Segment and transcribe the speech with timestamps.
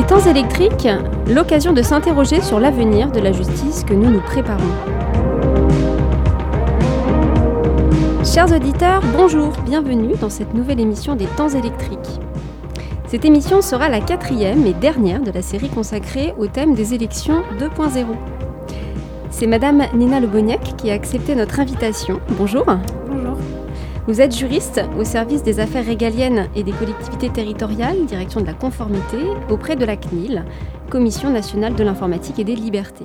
[0.00, 0.88] Les temps électriques,
[1.28, 4.64] l'occasion de s'interroger sur l'avenir de la justice que nous nous préparons.
[8.24, 12.18] Chers auditeurs, bonjour, bienvenue dans cette nouvelle émission des temps électriques.
[13.08, 17.42] Cette émission sera la quatrième et dernière de la série consacrée au thème des élections
[17.58, 18.06] 2.0.
[19.28, 22.22] C'est Madame Nina Leboniac qui a accepté notre invitation.
[22.38, 22.64] Bonjour.
[24.10, 28.54] Vous êtes juriste au service des affaires régaliennes et des collectivités territoriales, direction de la
[28.54, 29.18] conformité,
[29.48, 30.42] auprès de la CNIL,
[30.90, 33.04] Commission nationale de l'informatique et des libertés.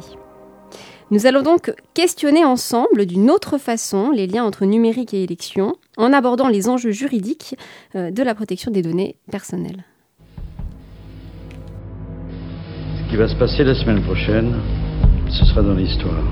[1.11, 6.11] Nous allons donc questionner ensemble d'une autre façon les liens entre numérique et élection, en
[6.11, 7.55] abordant les enjeux juridiques
[7.95, 9.83] euh, de la protection des données personnelles.
[12.97, 14.55] Ce qui va se passer la semaine prochaine,
[15.29, 16.23] ce sera dans l'histoire.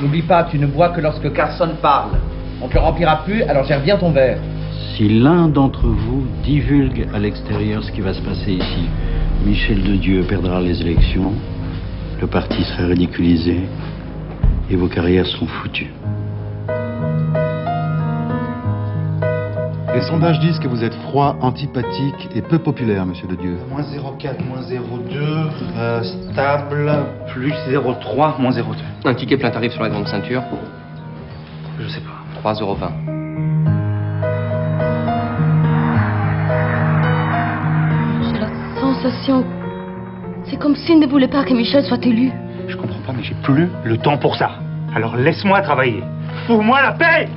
[0.00, 2.12] N'oublie pas, tu ne bois que lorsque Carson parle.
[2.64, 4.38] On te le remplira plus, alors gère bien ton verre.
[4.96, 8.88] Si l'un d'entre vous divulgue à l'extérieur ce qui va se passer ici,
[9.44, 11.32] Michel de Dieu perdra les élections,
[12.22, 13.60] le parti sera ridiculisé
[14.70, 15.92] et vos carrières seront foutues.
[19.94, 23.58] Les sondages disent que vous êtes froid, antipathique et peu populaire, monsieur de Dieu.
[23.68, 26.92] Moins 0,4, moins 0,2, euh, stable,
[27.28, 28.76] plus 0,3, moins 0,2.
[29.04, 30.42] Un ticket plein tarif sur la grande ceinture,
[31.78, 32.13] Je sais pas.
[32.44, 32.90] 3,20€.
[38.22, 39.44] J'ai la sensation.
[40.44, 42.30] C'est comme s'il ne voulait pas que Michel soit élu.
[42.68, 44.50] Je comprends pas, mais j'ai plus le temps pour ça.
[44.94, 46.02] Alors laisse-moi travailler.
[46.46, 47.28] Fous-moi la paix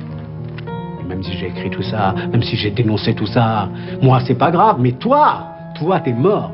[1.08, 3.70] Même si j'ai écrit tout ça, même si j'ai dénoncé tout ça,
[4.02, 6.52] moi c'est pas grave, mais toi, toi t'es mort.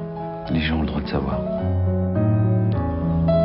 [0.53, 1.41] Les gens ont le droit de savoir.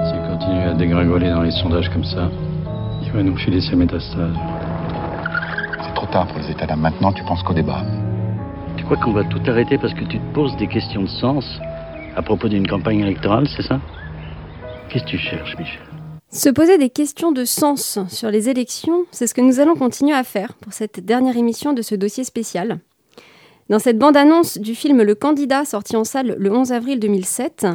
[0.05, 2.29] S'il continue à dégringoler dans les sondages comme ça,
[3.01, 4.37] il va nous filer ses métastases.
[5.89, 6.81] C'est trop tard pour les états d'âme.
[6.81, 7.83] Maintenant, tu penses qu'au débat.
[8.77, 11.43] Tu crois qu'on va tout arrêter parce que tu te poses des questions de sens
[12.15, 13.79] à propos d'une campagne électorale, c'est ça?
[14.89, 15.81] Qu'est-ce que tu cherches, Michel?
[16.29, 20.13] Se poser des questions de sens sur les élections, c'est ce que nous allons continuer
[20.13, 22.79] à faire pour cette dernière émission de ce dossier spécial.
[23.69, 27.65] Dans cette bande-annonce du film Le Candidat, sorti en salle le 11 avril 2007,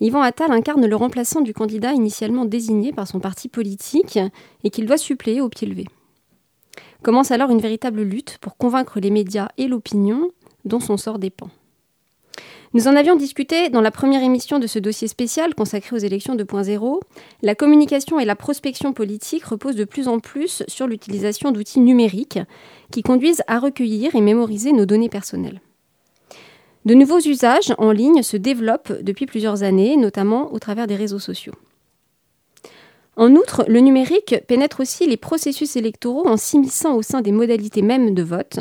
[0.00, 4.20] Yvan Attal incarne le remplaçant du candidat initialement désigné par son parti politique
[4.62, 5.86] et qu'il doit suppléer au pied levé.
[7.06, 10.32] Commence alors une véritable lutte pour convaincre les médias et l'opinion
[10.64, 11.50] dont son sort dépend.
[12.74, 16.34] Nous en avions discuté dans la première émission de ce dossier spécial consacré aux élections
[16.34, 16.98] 2.0.
[17.42, 22.40] La communication et la prospection politique reposent de plus en plus sur l'utilisation d'outils numériques
[22.90, 25.60] qui conduisent à recueillir et mémoriser nos données personnelles.
[26.86, 31.20] De nouveaux usages en ligne se développent depuis plusieurs années, notamment au travers des réseaux
[31.20, 31.54] sociaux.
[33.16, 37.80] En outre, le numérique pénètre aussi les processus électoraux en s'immisçant au sein des modalités
[37.80, 38.58] mêmes de vote.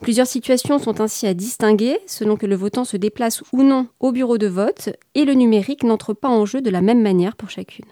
[0.00, 4.12] Plusieurs situations sont ainsi à distinguer selon que le votant se déplace ou non au
[4.12, 7.50] bureau de vote et le numérique n'entre pas en jeu de la même manière pour
[7.50, 7.86] chacune.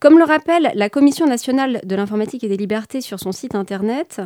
[0.00, 4.20] Comme le rappelle la Commission nationale de l'informatique et des libertés sur son site internet,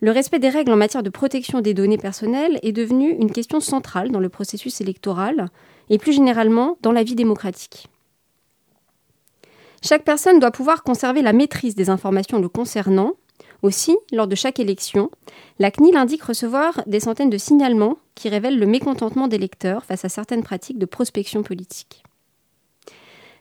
[0.00, 3.60] le respect des règles en matière de protection des données personnelles est devenu une question
[3.60, 5.48] centrale dans le processus électoral
[5.88, 7.88] et plus généralement dans la vie démocratique.
[9.86, 13.12] Chaque personne doit pouvoir conserver la maîtrise des informations le concernant.
[13.62, 15.12] Aussi, lors de chaque élection,
[15.60, 20.04] la CNIL indique recevoir des centaines de signalements qui révèlent le mécontentement des lecteurs face
[20.04, 22.02] à certaines pratiques de prospection politique.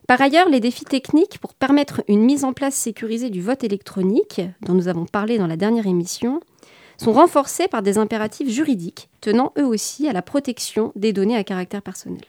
[0.07, 4.39] Par ailleurs, les défis techniques pour permettre une mise en place sécurisée du vote électronique,
[4.61, 6.41] dont nous avons parlé dans la dernière émission,
[6.97, 11.43] sont renforcés par des impératifs juridiques tenant eux aussi à la protection des données à
[11.43, 12.21] caractère personnel.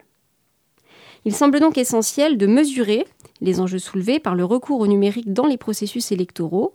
[1.27, 3.05] Il semble donc essentiel de mesurer
[3.41, 6.73] les enjeux soulevés par le recours au numérique dans les processus électoraux,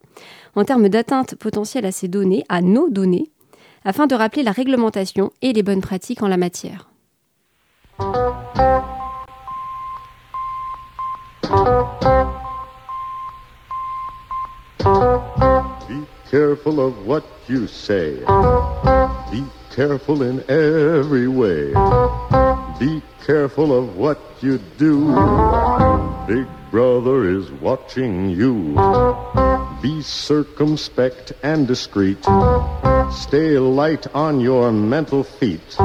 [0.56, 3.32] en termes d'atteinte potentielle à ces données, à nos données,
[3.86, 6.90] afin de rappeler la réglementation et les bonnes pratiques en la matière.
[15.88, 18.18] Be careful of what you say.
[19.32, 21.72] Be careful in every way.
[22.82, 25.14] Be careful of what you do.
[26.26, 28.74] Big brother is watching you.
[29.84, 32.18] Be circumspect and discreet.
[33.12, 35.76] Stay light on your mental feet.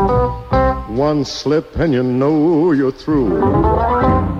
[0.88, 3.28] One slip and you know you're through.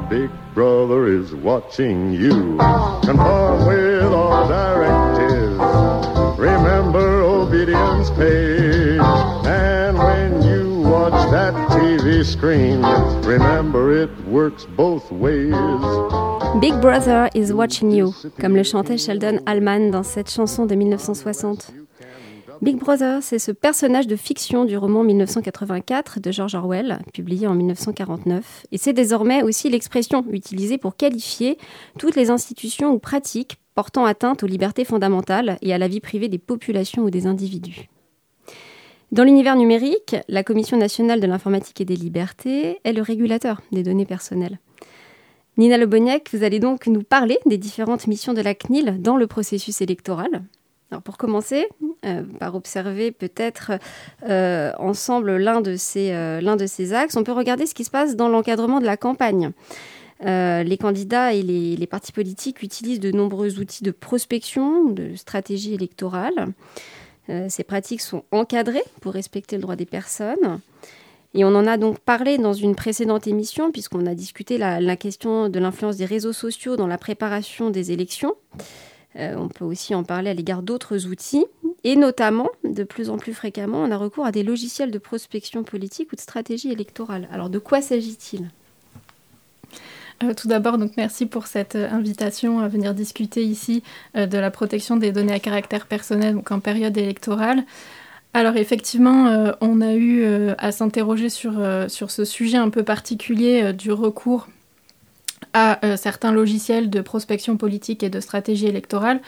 [0.08, 2.56] Big brother is watching you.
[3.04, 6.38] Conform with all directives.
[6.38, 8.75] Remember obedience pays.
[11.06, 12.82] Watch that TV screen,
[13.24, 15.54] remember it works both ways.
[16.60, 21.70] Big Brother is watching you, comme le chantait Sheldon Allman dans cette chanson de 1960.
[22.60, 27.54] Big Brother, c'est ce personnage de fiction du roman 1984 de George Orwell, publié en
[27.54, 28.66] 1949.
[28.72, 31.56] Et c'est désormais aussi l'expression utilisée pour qualifier
[32.00, 36.28] toutes les institutions ou pratiques portant atteinte aux libertés fondamentales et à la vie privée
[36.28, 37.88] des populations ou des individus.
[39.12, 43.84] Dans l'univers numérique, la Commission nationale de l'informatique et des libertés est le régulateur des
[43.84, 44.58] données personnelles.
[45.56, 49.26] Nina Leboniec, vous allez donc nous parler des différentes missions de la CNIL dans le
[49.28, 50.42] processus électoral.
[51.04, 51.66] Pour commencer,
[52.04, 53.72] euh, par observer peut-être
[54.28, 57.84] euh, ensemble l'un de, ces, euh, l'un de ces axes, on peut regarder ce qui
[57.84, 59.52] se passe dans l'encadrement de la campagne.
[60.20, 65.74] les candidats et les, les, partis politiques utilisent de nombreux outils de prospection, de stratégie
[65.74, 66.52] électorale.
[67.48, 70.60] Ces pratiques sont encadrées pour respecter le droit des personnes.
[71.34, 74.96] Et on en a donc parlé dans une précédente émission, puisqu'on a discuté la, la
[74.96, 78.36] question de l'influence des réseaux sociaux dans la préparation des élections.
[79.18, 81.46] Euh, on peut aussi en parler à l'égard d'autres outils.
[81.84, 85.62] Et notamment, de plus en plus fréquemment, on a recours à des logiciels de prospection
[85.62, 87.28] politique ou de stratégie électorale.
[87.32, 88.50] Alors de quoi s'agit-il?
[90.22, 93.82] Euh, tout d'abord, donc merci pour cette euh, invitation à venir discuter ici
[94.14, 97.64] de la protection des données à caractère personnel donc en période électorale.
[98.34, 100.26] Alors effectivement, on a eu
[100.58, 101.54] à s'interroger sur,
[101.88, 104.46] sur ce sujet un peu particulier du recours
[105.56, 109.20] à euh, certains logiciels de prospection politique et de stratégie électorale.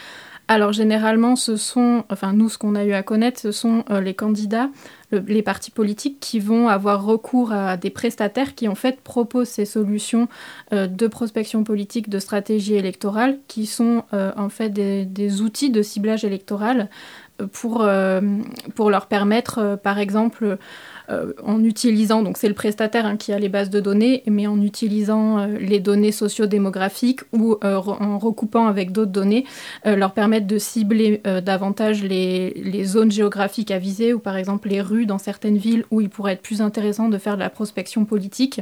[0.51, 4.01] Alors généralement, ce sont, enfin nous, ce qu'on a eu à connaître, ce sont euh,
[4.01, 4.71] les candidats,
[5.13, 9.67] les partis politiques qui vont avoir recours à des prestataires qui en fait proposent ces
[9.67, 10.27] solutions
[10.73, 16.25] euh, de prospection politique, de stratégie électorale, qui sont en fait des, outils de ciblage
[16.25, 16.89] électoral
[17.53, 17.89] pour,
[18.75, 20.59] pour leur permettre, par exemple,
[21.11, 24.47] euh, en utilisant, donc c'est le prestataire hein, qui a les bases de données, mais
[24.47, 29.47] en utilisant euh, les données sociodémographiques ou euh, en recoupant avec d'autres données,
[29.85, 34.81] leur permettre de cibler davantage les, les, zones géographiques à viser ou par exemple les
[34.81, 38.05] rues dans certaines villes où il pourrait être plus intéressant de faire de la prospection
[38.05, 38.61] politique.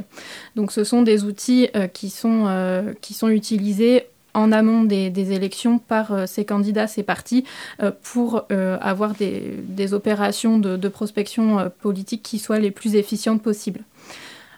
[0.55, 4.07] Donc ce sont des outils qui, sont, qui sont utilisés
[4.37, 7.43] en amont des, élections par euh, ces candidats, ces partis,
[7.81, 13.81] euh, pour euh, avoir des, opérations de, prospection politique qui soient les plus efficientes possibles.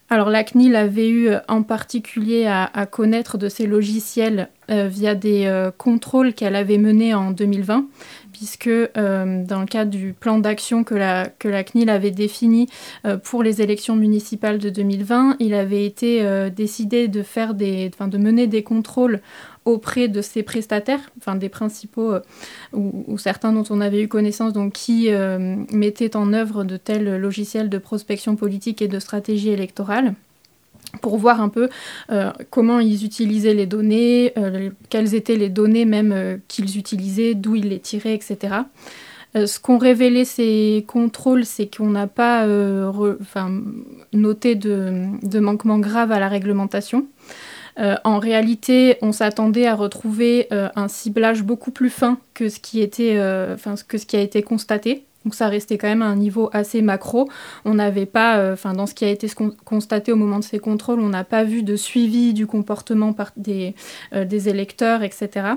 [0.10, 6.34] Alors la CNIL avait eu en particulier à, connaître de ces logiciels via des contrôles
[6.34, 7.86] qu'elle avait menés en 2020,
[8.34, 12.68] puisque dans le cadre du plan d'action que la, CNIL avait défini
[13.24, 18.48] pour les élections municipales de 2020, il avait été décidé de, faire des, de mener
[18.48, 19.22] des contrôles
[19.70, 22.20] auprès de ces prestataires, enfin des principaux euh,
[22.74, 27.18] ou, certains dont on avait eu connaissance, donc qui euh, mettaient en œuvre de tels
[27.18, 30.14] logiciels de prospection politique et de stratégie électorale
[31.02, 31.70] pour voir un peu
[32.12, 34.34] euh, comment ils utilisaient les données,
[34.90, 38.56] quelles étaient les données même qu'ils utilisaient, d'où ils les tiraient, etc.
[39.36, 42.48] ce qu'ont révélé ces contrôles, c'est qu'on n'a pas
[44.14, 47.06] noté de, de manquement grave à la réglementation.
[47.80, 52.60] Euh, en réalité, on s'attendait à retrouver euh, un ciblage beaucoup plus fin que ce
[52.60, 53.56] qui était, euh,
[53.88, 55.06] que ce qui a été constaté.
[55.26, 57.30] Donc ça restait quand même à un niveau assez macro.
[57.66, 59.28] On n'avait pas, enfin dans ce qui a été
[59.66, 63.76] constaté au moment de ces contrôles, on n'a pas vu de suivi du comportement des
[64.50, 65.56] électeurs, etc.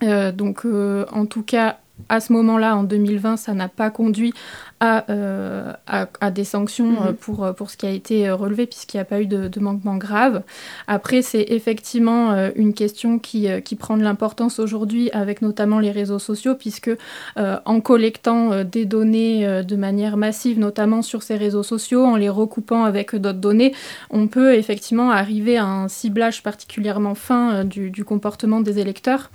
[0.00, 4.34] donc en tout cas, à ce moment-là, en 2020, ça n'a pas conduit
[4.82, 7.06] euh, à, des sanctions mhm.
[7.06, 9.60] euh, pour, euh, pour ce qui a été relevé, puisqu'il n'y a pas eu de,
[9.60, 10.42] manquement grave.
[10.88, 16.18] Après, c'est effectivement une question qui, qui prend de l'importance aujourd'hui, avec notamment les réseaux
[16.18, 16.90] sociaux, puisque
[17.36, 22.84] en collectant des données de manière massive, notamment sur ces réseaux sociaux, en les recoupant
[22.84, 23.72] avec d'autres données,
[24.10, 29.30] on peut effectivement arriver à un ciblage particulièrement fin du, du comportement des électeurs.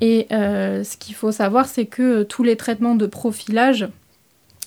[0.00, 3.88] Et ce qu'il faut savoir, c'est que tous les traitements de profilage,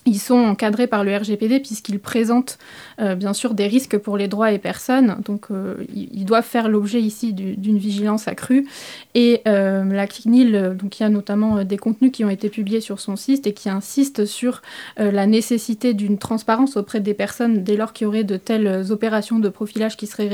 [0.10, 2.58] ils sont encadrés par le RGPD puisqu'ils présentent
[3.00, 5.18] euh, bien sûr des risques pour les droits et personnes.
[5.24, 8.68] Donc euh, ils doivent faire l'objet ici d'une vigilance accrue.
[9.14, 12.82] Et euh, la CNIL, donc il y a notamment des contenus qui ont été publiés
[12.82, 14.62] sur son site et qui insistent sur
[14.98, 19.40] la nécessité d'une transparence auprès des personnes dès lors qu'il y aurait de telles opérations
[19.40, 20.30] de profilage qui seraient,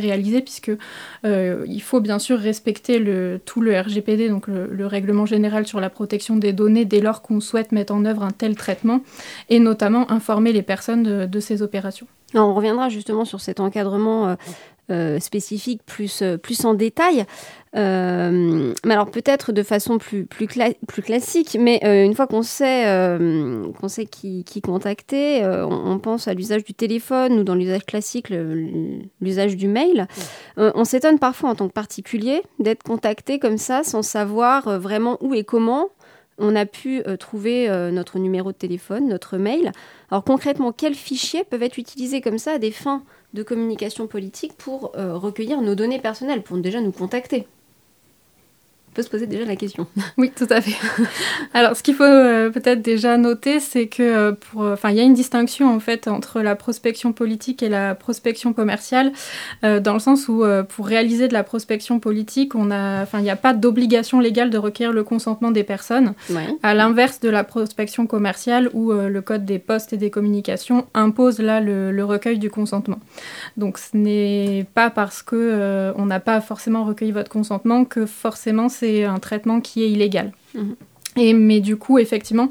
[0.00, 0.72] réalisées, puisque
[1.24, 3.02] il faut bien sûr respecter
[3.44, 7.40] tout le RGPD, donc le règlement général sur la protection des données dès lors qu'on
[7.40, 8.89] souhaite mettre en œuvre un tel traitement
[9.48, 12.06] et notamment informer les personnes de, ces opérations.
[12.34, 14.34] on reviendra justement sur cet encadrement euh,
[14.90, 17.24] euh, spécifique plus, euh, plus en détail.
[17.74, 20.26] mais alors peut-être de façon plus,
[21.04, 22.84] classique, mais une fois qu'on sait,
[24.10, 28.30] qui contacter, on, pense à l'usage du téléphone ou dans l'usage classique,
[29.20, 30.08] l'usage du mail.
[30.56, 35.34] on s'étonne parfois en tant que particulier d'être contacté comme ça sans savoir vraiment où
[35.34, 35.90] et comment
[36.40, 39.72] on a pu trouver notre numéro de téléphone, notre mail.
[40.10, 43.04] Alors concrètement, quels fichiers peuvent être utilisés comme ça à des fins
[43.34, 47.46] de communication politique pour recueillir nos données personnelles, pour déjà nous contacter?
[48.90, 49.86] On peut se poser déjà la question.
[50.18, 50.76] Oui, tout à fait.
[51.54, 54.96] Alors, ce qu'il faut euh, peut-être déjà noter, c'est que euh, pour, euh, enfin, il
[54.96, 59.12] y a une distinction en fait entre la prospection politique et la prospection commerciale,
[59.62, 63.30] dans le sens où pour réaliser de la prospection politique, on a, enfin, il n'y
[63.30, 66.14] a pas d'obligation légale de requérir le consentement des personnes.
[66.62, 71.38] À l'inverse de la prospection commerciale, où le code des postes et des communications impose
[71.38, 72.98] là le, le recueil du consentement.
[73.56, 78.68] Donc, ce n'est pas parce que on n'a pas forcément recueilli votre consentement que forcément
[78.68, 80.32] c'est un traitement qui est illégal.
[80.54, 80.76] Mhm.
[81.16, 82.50] Et, mais du coup, effectivement,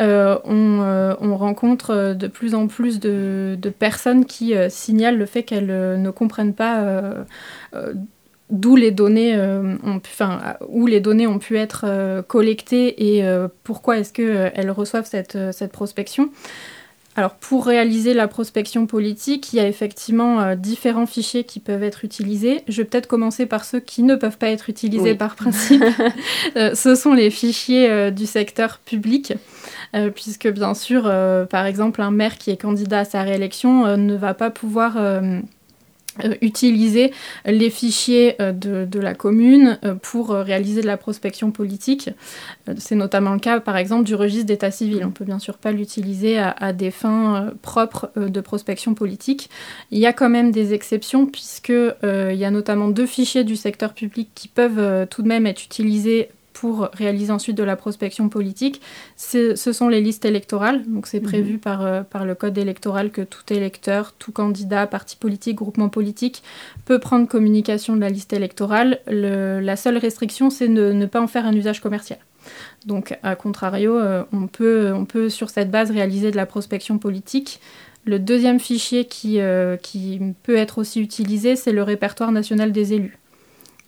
[0.00, 5.44] euh, euh, on, rencontre de plus en plus de, personnes qui euh, signalent le fait
[5.44, 6.84] qu'elles ne comprennent pas
[8.50, 13.24] d'où les données ont enfin, où les données ont pu être collectées et
[13.62, 16.30] pourquoi est-ce qu'elles reçoivent cette, cette prospection.
[17.20, 21.82] Alors pour réaliser la prospection politique, il y a effectivement euh, différents fichiers qui peuvent
[21.82, 22.62] être utilisés.
[22.66, 25.84] Je vais peut-être commencer par ceux qui ne peuvent pas être utilisés par principe.
[26.56, 29.34] Euh, ce sont les fichiers euh, du secteur public.
[30.14, 31.02] puisque bien sûr,
[31.50, 34.96] par exemple, un maire qui est candidat à sa réélection ne va pas pouvoir
[36.40, 37.12] utiliser
[37.44, 42.10] les fichiers euh, de, la commune euh, pour réaliser de la prospection politique.
[42.76, 45.04] C'est notamment le cas, par exemple, du registre d'état civil.
[45.04, 49.50] On peut bien sûr pas l'utiliser à, des fins propres de prospection politique.
[49.90, 53.56] Il y a quand même des exceptions, puisque il y a notamment deux fichiers du
[53.56, 58.28] secteur public qui peuvent tout de même être utilisés pour réaliser ensuite de la prospection
[58.28, 58.80] politique,
[59.16, 60.82] ce sont les listes électorales.
[60.86, 61.60] Donc c'est prévu mhm.
[61.60, 66.42] par, euh, par le code électoral que tout électeur, tout candidat, parti politique, groupement politique
[66.84, 69.00] peut prendre communication de la liste électorale.
[69.06, 72.18] la seule restriction, c'est de ne pas en faire un usage commercial.
[72.86, 76.98] Donc, à contrario, euh, on, peut, on peut sur cette base réaliser de la prospection
[76.98, 77.60] politique.
[78.04, 82.94] Le deuxième fichier qui, euh, qui peut être aussi utilisé, c'est le répertoire national des
[82.94, 83.18] élus.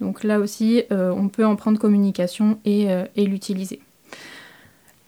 [0.03, 3.81] Donc là aussi, euh, on peut en prendre communication euh, et, l'utiliser.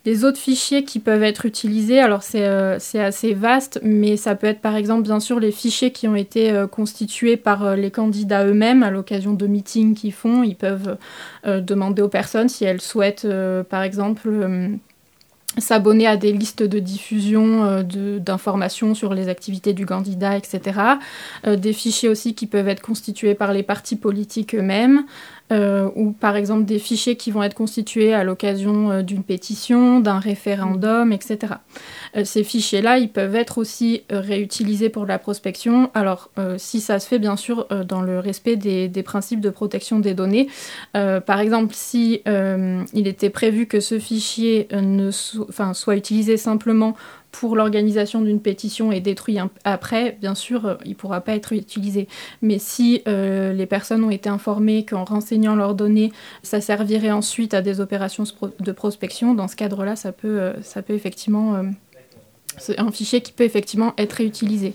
[0.06, 4.46] Les autres fichiers qui peuvent être utilisés, alors euh, c'est assez vaste, mais ça peut
[4.46, 8.82] être par exemple bien sûr les fichiers qui ont été constitués par les candidats eux-mêmes
[8.82, 10.42] à l'occasion de meetings qu'ils font.
[10.42, 10.98] Ils peuvent
[11.44, 13.26] demander aux personnes si elles souhaitent
[13.70, 14.28] par exemple
[15.58, 20.80] s'abonner à des listes de diffusion euh, d'informations sur les activités du candidat, etc.
[21.46, 25.04] Euh, des fichiers aussi qui peuvent être constitués par les partis politiques eux-mêmes,
[25.52, 30.18] euh, ou par exemple des fichiers qui vont être constitués à l'occasion d'une pétition, d'un
[30.18, 31.54] référendum, etc.
[32.16, 35.90] Euh, ces fichiers-là, ils peuvent être aussi réutilisés pour la prospection.
[35.94, 40.14] Alors, si ça se fait bien sûr dans le respect des, principes de protection des
[40.14, 40.48] données.
[40.92, 46.96] par exemple, si il était prévu que ce fichier ne soit utilisé simplement
[47.34, 51.52] pour l'organisation d'une pétition est détruit après, bien sûr, euh, il ne pourra pas être
[51.52, 52.06] utilisé.
[52.42, 56.12] Mais si euh, les personnes ont été informées qu'en renseignant leurs données,
[56.44, 58.24] ça servirait ensuite à des opérations
[58.60, 59.94] de prospection, dans ce cadre-là,
[60.24, 61.64] euh, ça peut effectivement...
[62.58, 64.74] c'est un fichier qui peut effectivement être réutilisé.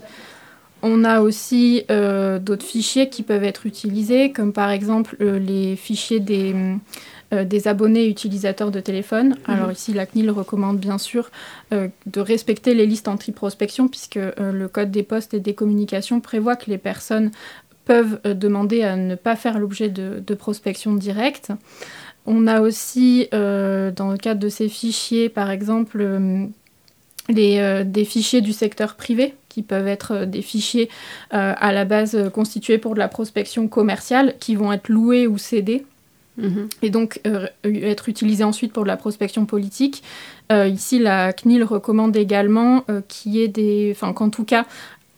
[0.82, 6.54] On a aussi d'autres fichiers qui peuvent être utilisés, comme par exemple les fichiers des
[7.32, 9.28] euh, des abonnés utilisateurs de téléphone.
[9.28, 9.54] Mhm.
[9.54, 11.30] Alors ici, la CNIL recommande bien sûr
[11.72, 16.20] euh, de respecter les listes anti-prospection puisque euh, le Code des postes et des communications
[16.20, 17.30] prévoit que les personnes
[17.84, 21.52] peuvent demander à ne pas faire l'objet de, prospection directe.
[22.26, 26.06] On a aussi, dans le cadre de ces fichiers, par exemple,
[27.30, 30.88] les, des fichiers du secteur privé qui peuvent être des fichiers
[31.30, 35.84] à la base constitués pour de la prospection commerciale qui vont être loués ou cédés
[36.40, 36.68] Mhm.
[36.82, 40.02] et donc euh, être utilisé ensuite pour de la prospection politique.
[40.52, 44.64] Euh, ici, la CNIL recommande également euh, qu'il y ait des, enfin qu'en tout cas,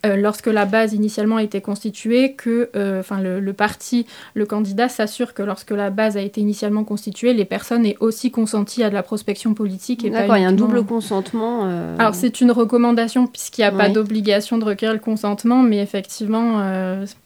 [0.05, 5.43] lorsque la base initialement a été constituée, que enfin le, parti, le candidat s'assure que
[5.43, 9.03] lorsque la base a été initialement constituée, les personnes aient aussi consenti à de la
[9.03, 10.11] prospection politique.
[10.11, 11.69] D'accord, il y a un double consentement.
[11.99, 16.63] Alors c'est une recommandation puisqu'il n'y a pas d'obligation de recueillir le consentement, mais effectivement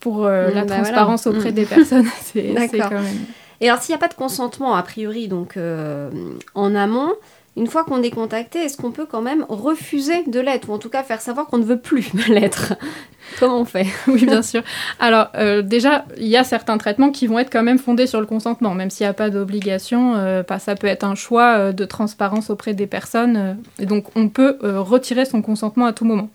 [0.00, 1.54] pour la bah transparence auprès mm.
[1.54, 3.26] des personnes, c'est quand même.
[3.60, 6.10] Et alors, s'il n'y a pas de consentement, a priori, donc euh,
[6.54, 7.14] en amont,
[7.56, 10.78] une fois qu'on est contacté, est-ce qu'on peut quand même refuser de l'être, ou en
[10.78, 12.74] tout cas faire savoir qu'on ne veut plus l'être?
[13.40, 13.86] Comment on fait?
[14.06, 14.62] Oui, bien sûr.
[15.00, 18.20] Alors, euh, déjà, il y a certains traitements qui vont être quand même fondés sur
[18.20, 20.14] le consentement, même s'il n'y a pas d'obligation.
[20.16, 24.58] Euh, ça peut être un choix de transparence auprès des personnes, et donc on peut
[24.62, 26.28] retirer son consentement à tout moment.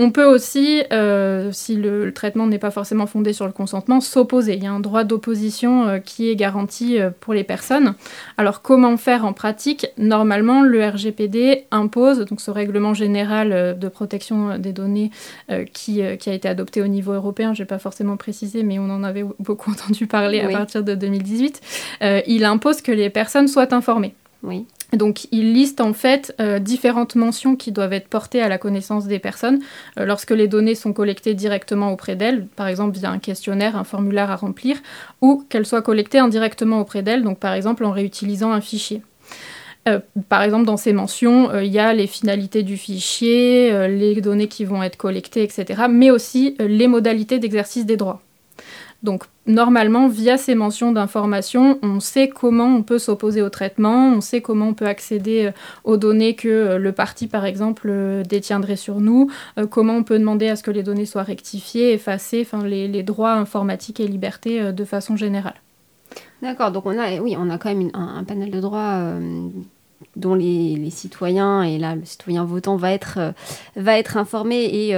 [0.00, 4.54] On peut aussi, euh, si le, traitement n'est pas forcément fondé sur le consentement, s'opposer.
[4.54, 7.94] Il y a un droit d'opposition euh, qui est garanti euh, pour les personnes.
[8.36, 9.88] Alors comment faire en pratique?
[9.98, 15.10] Normalement, le RGPD impose, donc ce règlement général de protection des données
[15.72, 18.90] qui, qui, a été adopté au niveau européen, je n'ai pas forcément précisé, mais on
[18.90, 21.60] en avait beaucoup entendu parler à partir de 2018,
[22.28, 24.14] il impose que les personnes soient informées.
[24.44, 24.66] Oui.
[24.94, 29.06] Donc, il liste en fait euh, différentes mentions qui doivent être portées à la connaissance
[29.06, 29.60] des personnes
[29.98, 33.84] euh, lorsque les données sont collectées directement auprès d'elles, par exemple via un questionnaire, un
[33.84, 34.78] formulaire à remplir,
[35.20, 39.02] ou qu'elles soient collectées indirectement auprès d'elles, donc par exemple en réutilisant un fichier.
[39.88, 44.48] Euh, par exemple, dans ces mentions, il y a les finalités du fichier, les données
[44.48, 48.22] qui vont être collectées, etc., mais aussi les modalités d'exercice des droits.
[49.04, 54.20] Donc normalement, via ces mentions d'information, on sait comment on peut s'opposer au traitement, on
[54.20, 55.52] sait comment on peut accéder euh,
[55.84, 59.30] aux données que euh, le parti, par exemple, euh, détiendrait sur nous,
[59.70, 63.34] comment on peut demander à ce que les données soient rectifiées, effacées, enfin les, droits
[63.34, 65.54] informatiques et libertés de façon générale.
[66.42, 69.12] D'accord, donc on a, oui, on a quand même un, panel de droits
[70.16, 73.32] dont les, citoyens, et là le citoyen votant va être,
[73.76, 74.94] va être informé et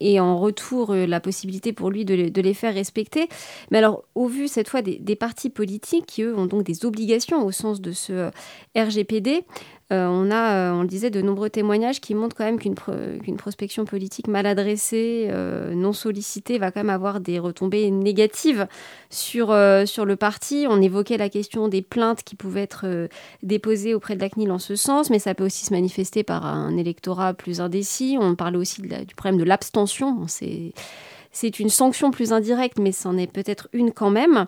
[0.00, 3.28] et en retour euh, la possibilité pour lui de, les faire respecter.
[3.70, 6.84] Mais alors, au vu cette fois des, des, partis politiques qui, eux, ont donc des
[6.84, 8.30] obligations au sens de ce euh,
[8.76, 9.44] RGPD,
[9.90, 13.84] on a, euh, on le disait, de nombreux témoignages qui montrent quand même qu'une prospection
[13.84, 18.66] politique mal adressée, euh, non sollicitée, va quand même avoir des retombées négatives
[19.08, 20.66] sur, sur le parti.
[20.68, 23.08] On évoquait la question des plaintes qui pouvaient être
[23.42, 26.44] déposées auprès de la CNIL en ce sens, mais ça peut aussi se manifester par
[26.44, 28.18] un électorat plus indécis.
[28.20, 30.26] On parlait aussi du problème de l'abstention.
[30.28, 34.46] C'est une sanction plus indirecte, mais c'en est peut-être une quand même.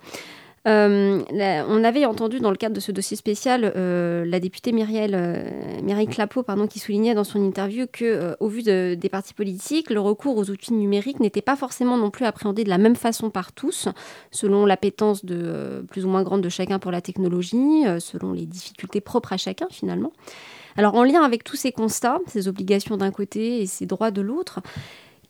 [0.68, 1.22] Euh,
[1.68, 5.80] on avait entendu dans le cadre de ce dossier spécial euh, la députée Myriel, euh,
[5.82, 10.00] Mireille Clapeau pardon, qui soulignait dans son interview que, au vu des partis politiques, le
[10.00, 13.52] recours aux outils numériques n'était pas forcément non plus appréhendé de la même façon par
[13.52, 13.88] tous,
[14.30, 19.00] selon l'appétence de plus ou moins grande de chacun pour la technologie, selon les difficultés
[19.00, 20.12] propres à chacun finalement.
[20.76, 24.20] Alors en lien avec tous ces constats, ces obligations d'un côté et ces droits de
[24.20, 24.60] l'autre,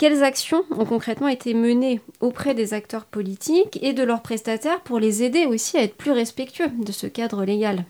[0.00, 4.98] quelles actions ont concrètement été menées auprès des acteurs politiques et de leurs prestataires pour
[4.98, 7.84] les aider aussi à être plus respectueux de ce cadre légal?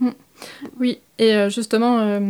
[0.00, 0.10] Mm.
[0.78, 2.20] Oui, et euh, justement, euh,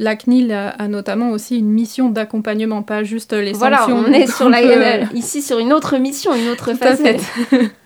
[0.00, 4.00] la CNIL a, notamment aussi une mission d'accompagnement, pas juste les voilà, sanctions.
[4.00, 7.22] Voilà, on est sur la, ici sur une autre mission, une autre facette.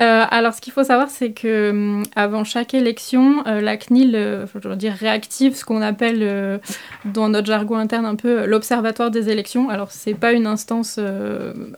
[0.00, 4.12] Euh, alors, ce qu'il faut savoir, c'est que hum, avant chaque élection, euh, la CNIL,
[4.14, 6.60] euh, dire, réactive ce qu'on appelle
[7.04, 9.68] dans notre jargon interne un peu l'observatoire des élections.
[9.68, 10.98] Alors, c'est pas une instance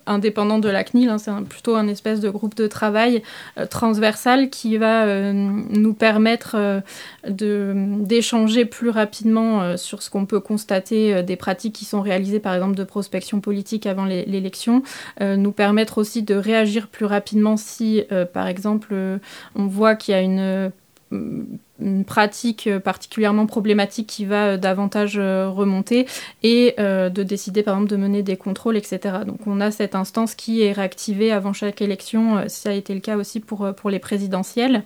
[0.06, 3.22] indépendante de la CNIL, hein, c'est plutôt un espèce de groupe de travail
[3.70, 6.82] transversal qui va nous permettre
[7.26, 12.76] d'échanger plus rapidement sur ce qu'on peut constater des pratiques qui sont réalisées, par exemple,
[12.76, 14.82] de prospection politique avant l'élection,
[15.20, 19.18] nous permettre aussi de réagir plus rapidement si, euh, par exemple, euh,
[19.54, 20.70] on voit qu'il y a une
[21.12, 26.06] euh, pratique particulièrement problématique qui va davantage remonter
[26.42, 29.18] et de décider par exemple de mener des contrôles, etc.
[29.24, 33.00] Donc on a cette instance qui est réactivée avant chaque élection, ça a été le
[33.00, 34.82] cas aussi pour, pour les présidentielles.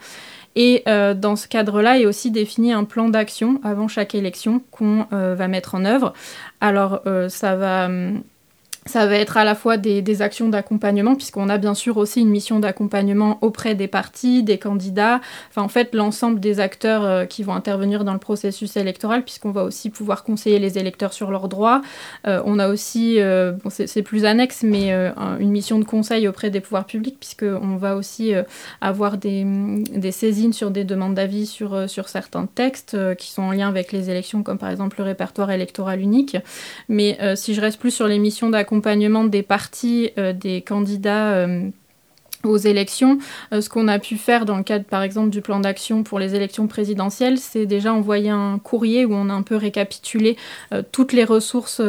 [0.57, 5.49] Et dans ce cadre-là est aussi défini un plan d'action avant chaque élection qu'on va
[5.49, 6.13] mettre en œuvre.
[6.61, 8.23] Alors ça va hum,
[8.87, 12.31] ça va être à la fois des, actions d'accompagnement, puisqu'on a bien sûr aussi une
[12.31, 17.43] mission d'accompagnement auprès des partis, des candidats, enfin en fait l'ensemble des acteurs euh, qui
[17.43, 21.49] vont intervenir dans le processus électoral, puisqu'on va aussi pouvoir conseiller les électeurs sur leurs
[21.49, 21.83] droits.
[22.27, 24.91] Euh, on a aussi, euh, c'est plus annexe, mais
[25.39, 28.33] une mission de conseil auprès des pouvoirs publics, puisqu'on va aussi
[28.81, 29.47] avoir des,
[30.11, 34.43] saisines sur des demandes d'avis sur certains textes qui sont en lien avec les élections,
[34.43, 36.37] comme par exemple le répertoire électoral unique.
[36.89, 41.33] Mais si je reste plus sur les missions d'accompagnement, accompagnement des partis, euh, des candidats
[41.33, 41.71] euh,
[42.45, 43.19] aux élections.
[43.53, 46.21] Euh, ce qu'on a pu faire dans le cadre, par exemple, du plan d'action pour
[46.21, 50.37] les élections présidentielles, c'est déjà envoyer un courrier où on a un peu récapitulé
[50.93, 51.83] toutes les ressources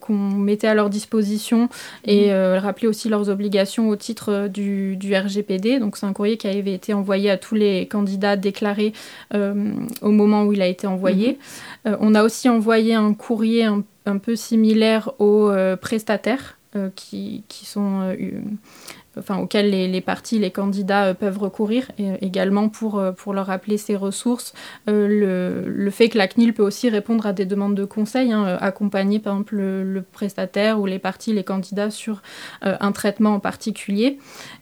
[0.00, 1.68] qu'on mettait à leur disposition
[2.06, 2.58] et mmh.
[2.58, 5.78] rappeler aussi leurs obligations au titre du, du RGPD.
[5.78, 8.94] Donc c'est un courrier qui avait été envoyé à tous les candidats déclarés
[9.34, 11.38] au moment où il a été envoyé.
[11.84, 11.96] Mmh.
[12.00, 16.58] on a aussi envoyé un courrier un un peu similaire aux euh, prestataires
[16.96, 18.16] qui, qui, sont
[19.18, 23.78] enfin, auxquels les, partis, les candidats euh, peuvent recourir, euh, également pour, euh, leur rappeler
[23.78, 24.52] ces ressources.
[24.86, 29.18] le, fait que la CNIL peut aussi répondre à des demandes de conseil, hein, accompagner
[29.18, 32.22] par exemple le, prestataire ou les partis, les candidats sur
[32.62, 34.18] un traitement en particulier.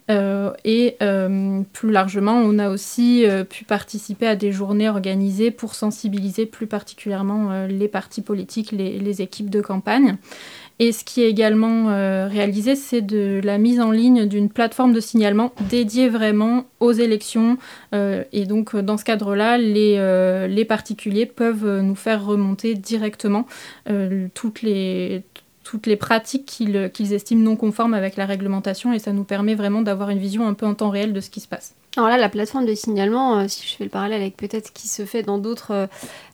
[0.09, 0.97] et
[1.73, 7.65] plus largement, on a aussi pu participer à des journées organisées pour sensibiliser plus particulièrement
[7.67, 10.17] les partis politiques, les équipes de campagne.
[10.83, 14.93] Et ce qui est également euh, réalisé, c'est de la mise en ligne d'une plateforme
[14.93, 17.59] de signalement dédiée vraiment aux élections.
[17.93, 23.45] Euh, et donc, dans ce cadre-là, euh, les, particuliers peuvent nous faire remonter directement
[24.33, 25.21] toutes les
[25.63, 29.81] toutes les pratiques qu'ils estiment non conformes avec la réglementation et ça nous permet vraiment
[29.81, 31.75] d'avoir une vision un peu en temps réel de ce qui se passe.
[31.97, 34.87] Alors là, la plateforme de signalement, si je fais le parallèle avec peut-être ce qui
[34.87, 35.89] se fait dans d'autres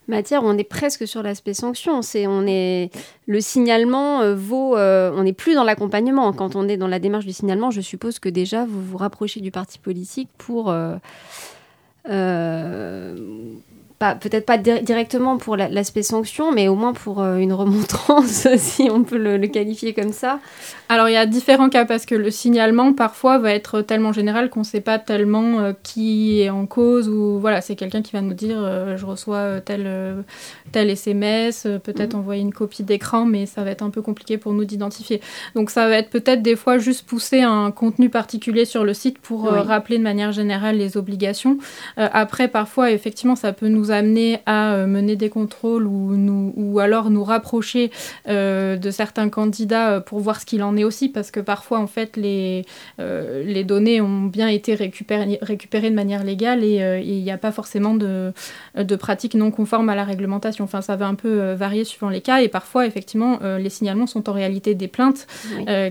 [0.07, 2.01] matière où on est presque sur l'aspect sanction.
[2.01, 2.89] C'est, on est,
[3.25, 6.31] le signalement euh, vaut, euh, on n'est plus dans l'accompagnement.
[6.33, 9.41] Quand on est dans la démarche du signalement, je suppose que déjà vous vous rapprochez
[9.41, 10.97] du parti politique pour euh,
[13.99, 19.03] peut-être pas directement pour l'aspect sanction, mais au moins pour euh, une remontrance, si on
[19.03, 20.39] peut le, qualifier comme ça.
[20.87, 24.49] Alors il y a différents cas parce que le signalement parfois va être tellement général
[24.49, 28.11] qu'on ne sait pas tellement euh, qui est en cause ou voilà c'est quelqu'un qui
[28.11, 29.89] va nous dire euh, je reçois tel
[30.71, 32.19] tel SMS, peut-être mhm.
[32.19, 35.21] envoyer une copie d'écran, mais ça va être un peu compliqué pour nous d'identifier.
[35.55, 39.17] Donc ça va être peut-être des fois juste pousser un contenu particulier sur le site
[39.17, 41.57] pour rappeler de manière générale les obligations.
[41.95, 46.79] après parfois effectivement ça peut nous amener à euh, mener des contrôles ou, nous, ou
[46.79, 47.91] alors nous rapprocher
[48.27, 51.79] euh, de certains candidats euh, pour voir ce qu'il en est aussi, parce que parfois,
[51.79, 52.65] en fait, les,
[52.97, 57.51] les données ont bien été récupérées, récupérées de manière légale et il n'y a pas
[57.51, 58.33] forcément de,
[58.75, 60.63] de pratiques non conformes à la réglementation.
[60.63, 64.29] Enfin, ça va un peu varier suivant les cas et parfois, effectivement, les signalements sont
[64.29, 65.27] en réalité des plaintes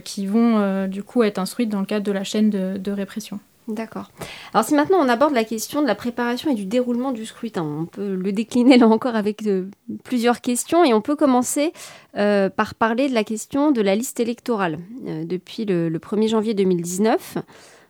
[0.04, 3.40] qui vont du coup être instruites dans le cadre de la chaîne de répression.
[3.68, 4.10] D'accord.
[4.54, 7.64] Alors si maintenant on aborde la question de la préparation et du déroulement du scrutin,
[7.64, 9.68] on peut le décliner là encore avec euh,
[10.04, 11.72] plusieurs questions et on peut commencer
[12.16, 14.78] euh, par parler de la question de la liste électorale.
[15.08, 17.38] Euh, depuis le, 1er janvier 2019,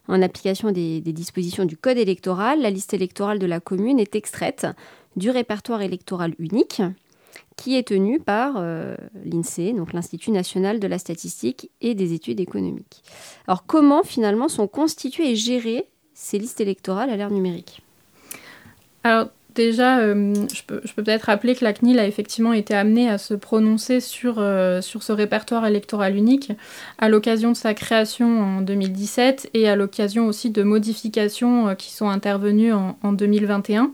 [0.08, 4.66] en application des, dispositions du Code électoral, la liste électorale de la commune est extraite
[5.16, 6.80] du répertoire électoral unique
[7.56, 8.94] qui est tenu par euh,
[9.24, 13.02] l'INSEE, donc l'Institut national de la statistique et des études économiques.
[13.46, 17.82] Alors comment finalement sont constituées et gérées ces listes électorales à l'ère numérique?
[19.04, 23.16] Alors déjà, euh, je peux, peut-être rappeler que la CNIL a effectivement été amenée à
[23.16, 26.52] se prononcer sur, euh, sur ce répertoire électoral unique
[26.98, 32.10] à l'occasion de sa création en 2017 et à l'occasion aussi de modifications qui sont
[32.10, 33.92] intervenues en, en 2021.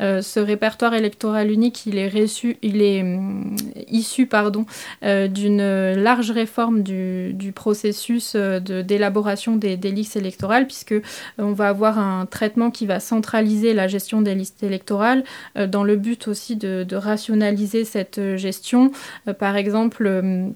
[0.00, 3.56] Euh, ce répertoire électoral unique, il est, hum,
[3.88, 4.66] issu pardon,
[5.04, 5.62] euh, d'une
[5.94, 10.94] large réforme du, processus euh, d'élaboration des, listes électorales, puisque
[11.38, 15.24] on va avoir un traitement qui va centraliser la gestion des listes électorales,
[15.68, 18.90] dans le but aussi de, de rationaliser cette gestion.
[19.38, 20.54] par exemple, hum,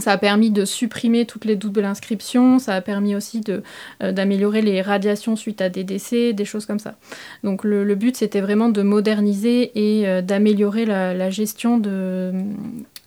[0.00, 4.12] ça a permis de supprimer toutes les doutes de l'inscription, ça a permis aussi euh,
[4.12, 6.96] d'améliorer les radiations suite à des décès, des choses comme ça.
[7.44, 12.32] Donc le, but, c'était vraiment de moderniser et euh, d'améliorer la, gestion de,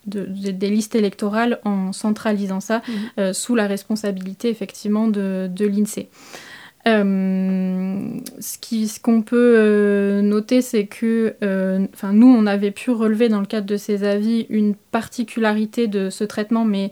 [0.06, 2.91] des listes électorales en centralisant ça mmh.
[3.19, 6.10] euh, sous la responsabilité effectivement de l'INSEE.
[6.85, 13.39] Euh, ce qu'on peut euh, noter, c'est que euh, nous, on avait pu relever dans
[13.39, 16.91] le cadre de ces avis une particularité de ce traitement, mais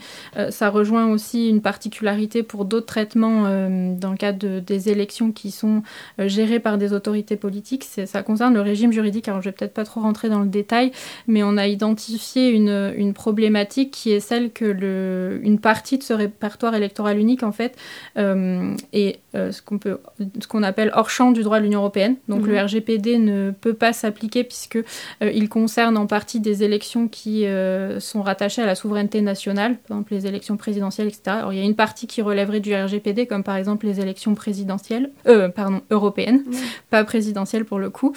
[0.50, 5.84] ça rejoint aussi une particularité pour d'autres traitements dans le cadre des élections qui sont
[6.18, 7.84] gérées par des autorités politiques.
[7.84, 10.92] Ça concerne le régime juridique, alors je vais peut-être pas trop rentrer dans le détail,
[11.28, 16.74] mais on a identifié une, problématique qui est celle que une partie de ce répertoire
[16.74, 17.78] électoral unique, en fait,
[18.16, 22.16] est ce qu'on ce qu'on appelle hors champ du droit de l'Union européenne.
[22.28, 22.66] Donc le mhm.
[22.66, 28.00] RGPD ne peut pas s'appliquer puisque euh, il concerne en partie des élections qui euh,
[28.00, 31.22] sont rattachées à la souveraineté nationale, par exemple les élections présidentielles, etc.
[31.28, 34.36] Alors il y a une partie qui relèverait du RGPD, comme par exemple les élections
[34.36, 36.44] présidentielles, euh, pardon, européennes,
[36.90, 38.14] pas présidentielles pour le coup.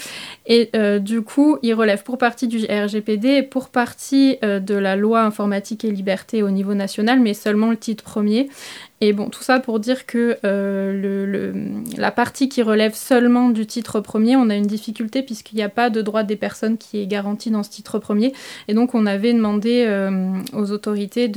[0.47, 5.23] Et du coup, il relève pour partie du RGPD et pour partie de la loi
[5.23, 8.49] informatique et liberté au niveau national, mais seulement le titre premier.
[9.01, 11.53] Et bon, tout ça pour dire que le,
[11.97, 15.69] la partie qui relève seulement du titre premier, on a une difficulté puisqu'il n'y a
[15.69, 18.33] pas de droit des personnes qui est garanti dans ce titre premier.
[18.69, 21.29] Et donc, on avait demandé euh, aux autorités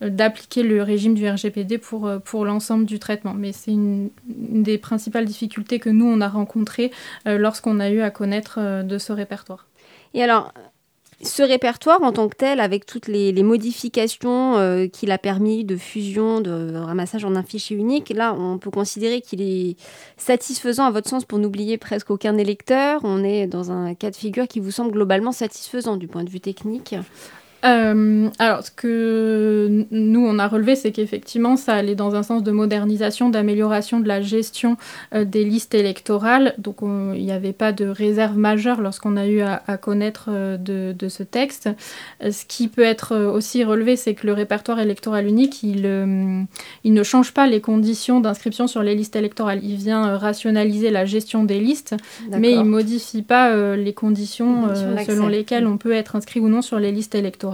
[0.00, 3.34] d'appliquer le régime du RGPD pour, euh, pour l'ensemble du traitement.
[3.34, 6.90] Mais c'est une, des principales difficultés que nous, on a rencontrées
[7.26, 9.66] euh, lorsqu'on a eu à connaître de ce répertoire.
[10.14, 10.52] Et alors,
[11.22, 15.76] ce répertoire en tant que tel, avec toutes les, modifications euh, qu'il a permis de
[15.76, 19.76] fusion, de ramassage en un fichier unique, là, on peut considérer qu'il est
[20.16, 23.00] satisfaisant à votre sens pour n'oublier presque aucun électeur.
[23.04, 26.30] On est dans un cas de figure qui vous semble globalement satisfaisant du point de
[26.30, 26.94] vue technique.
[27.64, 32.42] Euh, alors, ce que nous, on a relevé, c'est qu'effectivement, ça allait dans un sens
[32.42, 34.76] de modernisation, d'amélioration de la gestion
[35.14, 36.54] euh, des listes électorales.
[36.58, 41.08] Donc, il n'y avait pas de réserve majeure lorsqu'on a eu à, connaître euh, de,
[41.08, 41.68] ce texte.
[42.22, 46.46] ce qui peut être aussi relevé, c'est que le répertoire électoral unique, il,
[46.84, 49.60] il ne change pas les conditions d'inscription sur les listes électorales.
[49.62, 51.96] Il vient rationaliser la gestion des listes,
[52.30, 56.40] mais il ne modifie pas les conditions, les conditions selon lesquelles on peut être inscrit
[56.40, 57.49] ou non sur les listes électorales.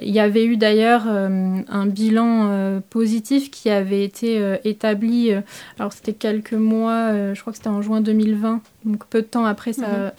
[0.00, 5.32] Il y avait eu d'ailleurs euh, un bilan euh, positif qui avait été euh, établi,
[5.78, 9.44] alors c'était quelques mois, je crois que c'était en juin 2020, donc peu de temps
[9.44, 10.12] après sa,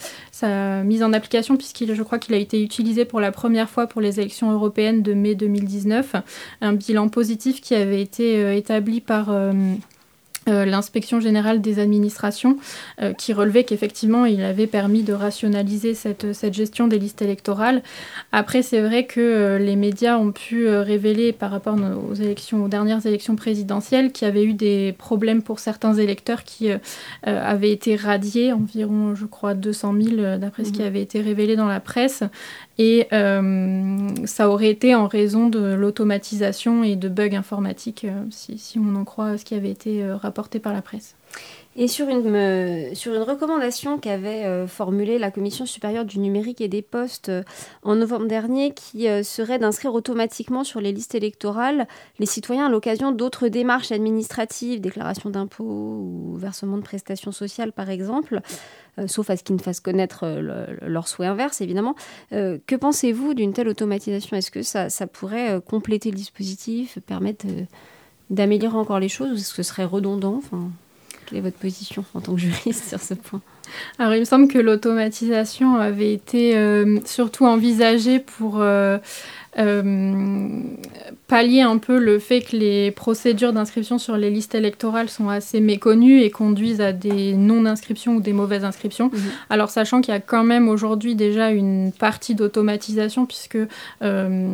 [0.48, 0.88] mhm.
[0.88, 4.02] mise en application, puisqu'il, je crois qu'il a été utilisé pour la première fois pour
[4.02, 6.16] les élections européennes de mai 2019.
[6.62, 9.30] Un bilan positif qui avait été établi par
[10.48, 12.58] euh, l'inspection générale des administrations
[13.02, 17.82] euh, qui relevait qu'effectivement il avait permis de rationaliser cette, cette, gestion des listes électorales.
[18.32, 21.76] Après c'est vrai que euh, les médias ont pu révéler par rapport
[22.10, 26.44] aux élections aux dernières élections présidentielles qu'il y avait eu des problèmes pour certains électeurs
[26.44, 26.70] qui
[27.24, 30.86] avaient été radiés environ je crois 200 000 d'après ce qui mmh.
[30.86, 32.24] avait été révélé dans la presse
[32.78, 38.78] et euh, ça aurait été en raison de l'automatisation et de bugs informatiques, euh, si,
[38.78, 41.16] on en croit ce qui avait été euh, rapporté par la presse.
[41.78, 46.82] Et sur une, sur une recommandation qu'avait formulée la Commission supérieure du numérique et des
[46.82, 47.30] postes
[47.84, 51.86] en novembre dernier, qui serait d'inscrire automatiquement sur les listes électorales
[52.18, 57.90] les citoyens à l'occasion d'autres démarches administratives, déclaration d'impôts ou versement de prestations sociales par
[57.90, 58.40] exemple,
[59.08, 61.96] sauf à ce qu'ils ne fassent connaître euh, leur souhait inverse, évidemment.
[62.34, 64.38] Euh, que pensez-vous d'une telle automatisation?
[64.38, 67.46] Est-ce que ça, pourrait compléter le dispositif, permettre
[68.30, 70.36] d'améliorer encore les choses, ou est-ce que ce serait redondant?
[70.38, 70.70] Enfin,
[71.26, 73.42] Quelle est votre position en tant que juriste sur ce point?
[74.00, 76.56] Alors, il me semble que l'automatisation avait été
[77.06, 79.00] surtout envisagée pour euh,
[81.28, 85.62] pallier un peu le fait que les procédures d'inscription sur les listes électorales sont assez
[85.62, 89.10] méconnues et conduisent à des non-inscriptions ou des mauvaises inscriptions.
[89.12, 89.20] Mhm.
[89.50, 93.58] Alors sachant qu'il y a quand même aujourd'hui déjà une partie d'automatisation puisque
[94.04, 94.50] euh,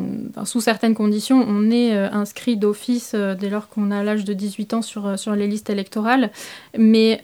[0.46, 4.74] sous certaines conditions on est euh, inscrit d'office dès lors qu'on a l'âge de 18
[4.76, 6.32] ans sur, sur les listes électorales.
[6.78, 7.22] Mais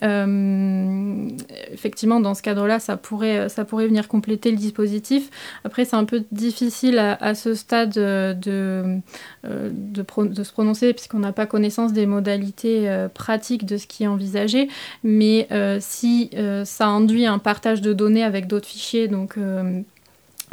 [1.71, 5.29] effectivement dans ce cadre-là ça pourrait, ça pourrait venir compléter le dispositif.
[5.63, 9.01] Après c'est un peu difficile à, à ce stade euh, de,
[9.45, 14.03] euh, de, se prononcer puisqu'on n'a pas connaissance des modalités euh, pratiques de ce qui
[14.03, 14.69] est envisagé.
[15.03, 15.47] Mais
[15.79, 16.31] si
[16.65, 19.37] ça induit un partage de données avec d'autres fichiers, donc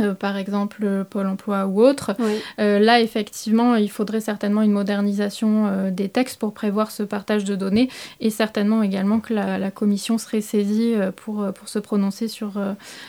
[0.01, 2.17] euh, par exemple Pôle Emploi ou autre.
[2.59, 7.45] Euh, là, effectivement, il faudrait certainement une modernisation euh, des textes pour prévoir ce partage
[7.45, 7.89] de données
[8.21, 12.53] et certainement également que la, commission serait saisie pour, pour se prononcer sur,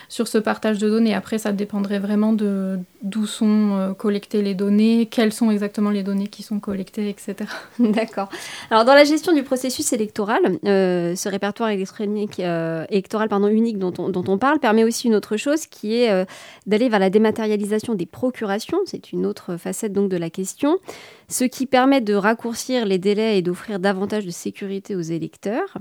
[0.10, 1.13] sur ce partage de données.
[1.13, 6.28] Après, ça dépendrait vraiment de d'où sont collectées les données, quelles sont exactement les données
[6.28, 7.36] qui sont collectées, etc.
[7.80, 8.30] D'accord.
[8.71, 14.10] Alors, dans la gestion du processus électoral, ce répertoire électronique électoral pardon, unique dont on,
[14.10, 16.26] dont on parle permet aussi une autre chose qui est
[16.76, 20.78] d'aller vers la dématérialisation des procurations, c'est une autre facette donc de la question,
[21.30, 25.78] ce qui permet de raccourcir les délais et d'offrir davantage de sécurité aux électeurs.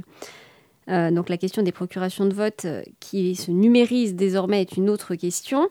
[0.88, 4.88] Euh, donc la question des procurations de vote euh, qui se numérise désormais est une
[4.88, 5.68] autre question.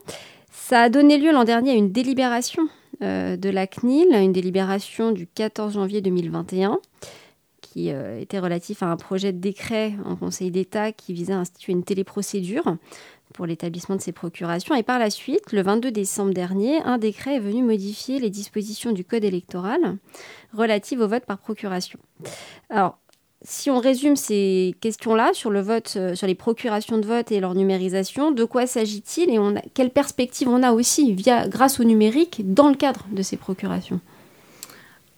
[0.50, 2.68] Ça a donné lieu l'an dernier à une délibération
[3.00, 6.80] euh, de la CNIL, une délibération du 14 janvier 2021
[7.62, 11.72] qui était relatif à un projet de décret en Conseil d'État qui visait à instituer
[11.72, 12.76] une téléprocédure
[13.34, 14.74] pour l'établissement de ces procurations.
[14.74, 18.92] Et par la suite, le 22 décembre dernier, un décret est venu modifier les dispositions
[18.92, 19.98] du Code électoral
[20.54, 21.98] relatives au vote par procuration.
[22.70, 22.96] Alors,
[23.42, 28.44] si on résume ces questions-là euh, sur les procurations de vote et leur numérisation, de
[28.44, 32.68] quoi s'agit-il et on a, quelle perspective on a aussi via, grâce au numérique dans
[32.68, 34.00] le cadre de ces procurations?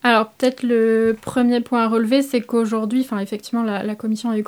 [0.06, 4.44] Alors peut-être le premier point à relever, c'est qu'aujourd'hui, enfin effectivement, la, commission a eu,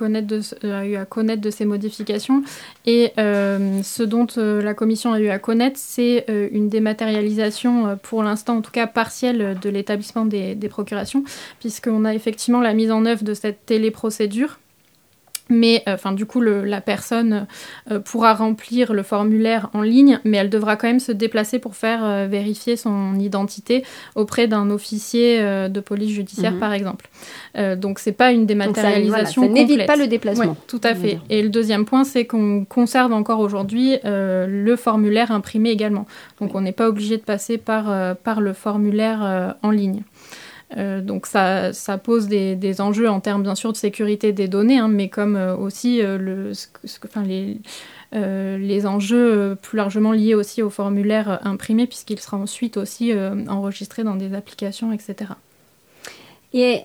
[0.64, 2.42] euh, à connaître de ces modifications.
[2.86, 8.22] Et euh, ce dont euh, la commission a eu à connaître, c'est une dématérialisation, pour
[8.22, 11.24] l'instant en tout cas partielle, de l'établissement des, des procurations,
[11.60, 14.58] puisqu'on a effectivement la mise en œuvre de cette téléprocédure
[15.48, 17.46] mais euh, enfin du coup la personne
[17.90, 21.74] euh, pourra remplir le formulaire en ligne, mais elle devra quand même se déplacer pour
[21.76, 23.84] faire euh, vérifier son identité
[24.14, 26.58] auprès d'un officier de police judiciaire Mhm.
[26.60, 27.08] par exemple.
[27.76, 30.44] donc c'est pas une dématérialisation Donc ça- voilà, ça n'évite pas le déplacement.
[30.44, 31.08] Ouais, tout à fait.
[31.08, 31.22] dire.
[31.30, 36.06] Et le deuxième point, c'est qu'on conserve encore aujourd'hui euh, le formulaire imprimé également.
[36.40, 40.02] Donc on n'est pas obligé de passer par, euh, par le formulaire euh, en ligne.
[40.76, 44.88] Euh, donc ça, pose des, enjeux en termes bien sûr de sécurité des données, hein,
[44.88, 46.02] mais comme aussi
[48.12, 53.12] les, enjeux euh, plus largement liés aussi au formulaire euh, imprimé, puisqu'il sera ensuite aussi
[53.48, 55.32] enregistré dans des applications, etc.
[56.52, 56.82] Et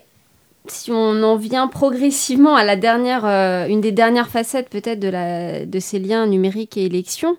[0.66, 3.26] si on en vient progressivement à la dernière,
[3.68, 7.36] une des dernières facettes peut-être de ces liens numériques et élections,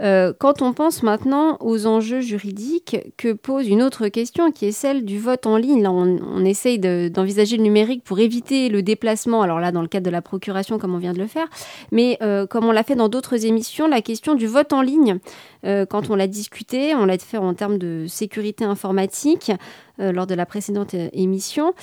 [0.00, 4.72] euh, quand on pense maintenant aux enjeux juridiques que pose une autre question qui est
[4.72, 5.82] celle du vote en ligne.
[5.82, 9.82] Là, on, on essaye de- d'envisager le numérique pour éviter le déplacement, alors là, dans
[9.82, 11.48] le cadre de la procuration, comme on vient de le faire,
[11.90, 15.18] mais euh, comme on l'a fait dans d'autres émissions, la question du vote en ligne,
[15.64, 19.52] euh, quand on l'a discuté, on l'a fait en termes de sécurité informatique
[19.98, 21.74] lors de la précédente émission.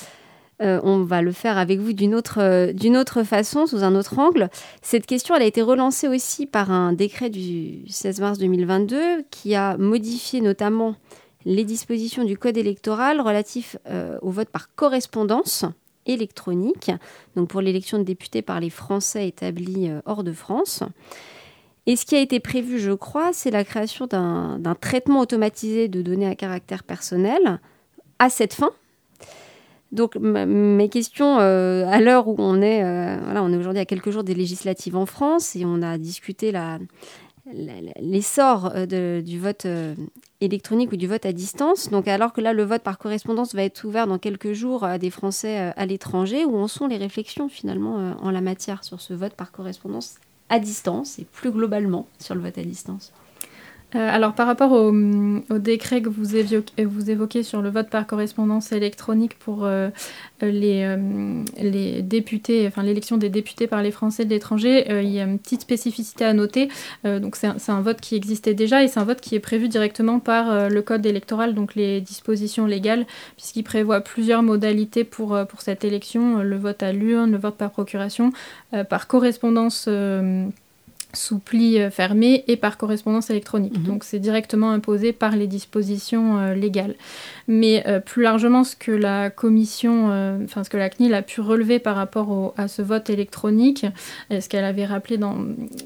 [0.61, 4.19] Euh, on va le faire avec vous d'une autre, euh, autre façon, sous un autre
[4.19, 4.49] angle.
[4.81, 9.55] Cette question, elle a été relancée aussi par un décret du 16 mars 2022 qui
[9.55, 10.95] a modifié notamment
[11.43, 15.65] les dispositions du code électoral relatifs euh, au vote par correspondance
[16.05, 16.91] électronique,
[17.35, 20.83] donc pour l'élection de députés par les Français établis hors de France.
[21.87, 26.03] Et ce qui a été prévu, je crois, c'est la création d'un traitement automatisé de
[26.03, 27.59] données à caractère personnel
[28.19, 28.71] à cette fin.
[29.91, 33.85] Donc mes questions, euh, à l'heure où on est, euh, voilà, on est aujourd'hui à
[33.85, 36.51] quelques jours des législatives en France et on a discuté
[38.01, 39.67] l'essor euh, du vote
[40.41, 41.89] électronique ou du vote à distance.
[41.91, 44.97] Donc alors que là, le vote par correspondance va être ouvert dans quelques jours à
[44.97, 49.13] des Français à l'étranger, où en sont les réflexions finalement en la matière sur ce
[49.13, 50.15] vote par correspondance
[50.49, 53.13] à distance et plus globalement sur le vote à distance?
[53.93, 58.71] Alors par rapport au, au décret que euh, vous évoquez sur le vote par correspondance
[58.71, 59.89] électronique pour euh,
[60.41, 65.11] les, euh, les députés, enfin l'élection des députés par les Français de l'étranger, euh, il
[65.11, 66.69] y a une petite spécificité à noter.
[67.05, 69.69] Euh, donc c'est un, vote qui existait déjà et c'est un vote qui est prévu
[69.69, 73.05] directement par euh, le code électoral, donc les dispositions légales,
[73.37, 77.37] puisqu'il prévoit plusieurs modalités pour, euh, pour cette élection, euh, le vote à l'urne, le
[77.37, 78.31] vote par procuration,
[78.73, 79.87] euh, par correspondance.
[81.15, 83.77] Sous pli euh, fermé et par correspondance électronique.
[83.77, 83.83] Mhm.
[83.83, 86.95] Donc c'est directement imposé par les dispositions euh, légales.
[87.47, 91.21] Mais euh, plus largement, ce que la commission, euh, enfin ce que la CNIL a
[91.21, 93.85] pu relever par rapport au- à ce vote électronique,
[94.29, 95.37] et ce qu'elle avait rappelé dans,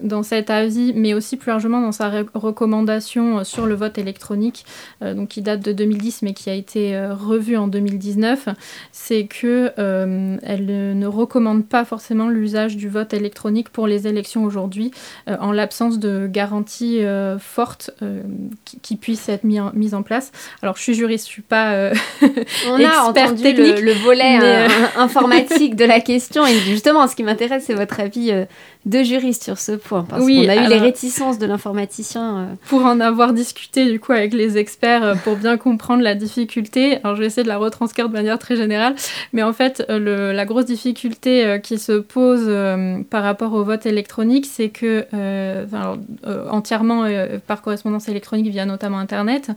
[0.02, 4.66] dans cet avis, mais aussi plus largement dans sa recommandation sur le vote électronique,
[5.02, 8.50] donc qui date de 2010 mais qui a été revue en 2019,
[8.92, 10.66] c'est que elle
[10.98, 14.92] ne recommande pas forcément l'usage du vote électronique pour les élections aujourd'hui,
[15.28, 18.22] en l'absence de garanties euh, fortes euh,
[18.66, 20.32] qui, qui puissent être mis en, mises en place.
[20.62, 21.94] Alors je suis juriste, je suis pas euh,
[22.68, 26.54] On a entendu technique, le, le volet mais, euh, euh, informatique de la question et
[26.54, 28.46] justement ce qui m'intéresse c'est votre avis euh,
[28.86, 32.38] de juriste sur ce point parce Oui, qu'on a eu les réticences de l'informaticien.
[32.38, 36.16] euh, pour en avoir discuté du coup avec les experts euh, pour bien comprendre la
[36.16, 36.98] difficulté.
[37.04, 38.96] Alors je vais essayer de la retranscrire de manière très générale,
[39.34, 42.50] mais en fait euh, le- la grosse difficulté qui se pose
[43.10, 45.06] par rapport au vote électronique, c'est que
[45.74, 45.98] alors,
[46.50, 47.04] entièrement
[47.48, 49.52] par correspondance électronique via notamment Internet,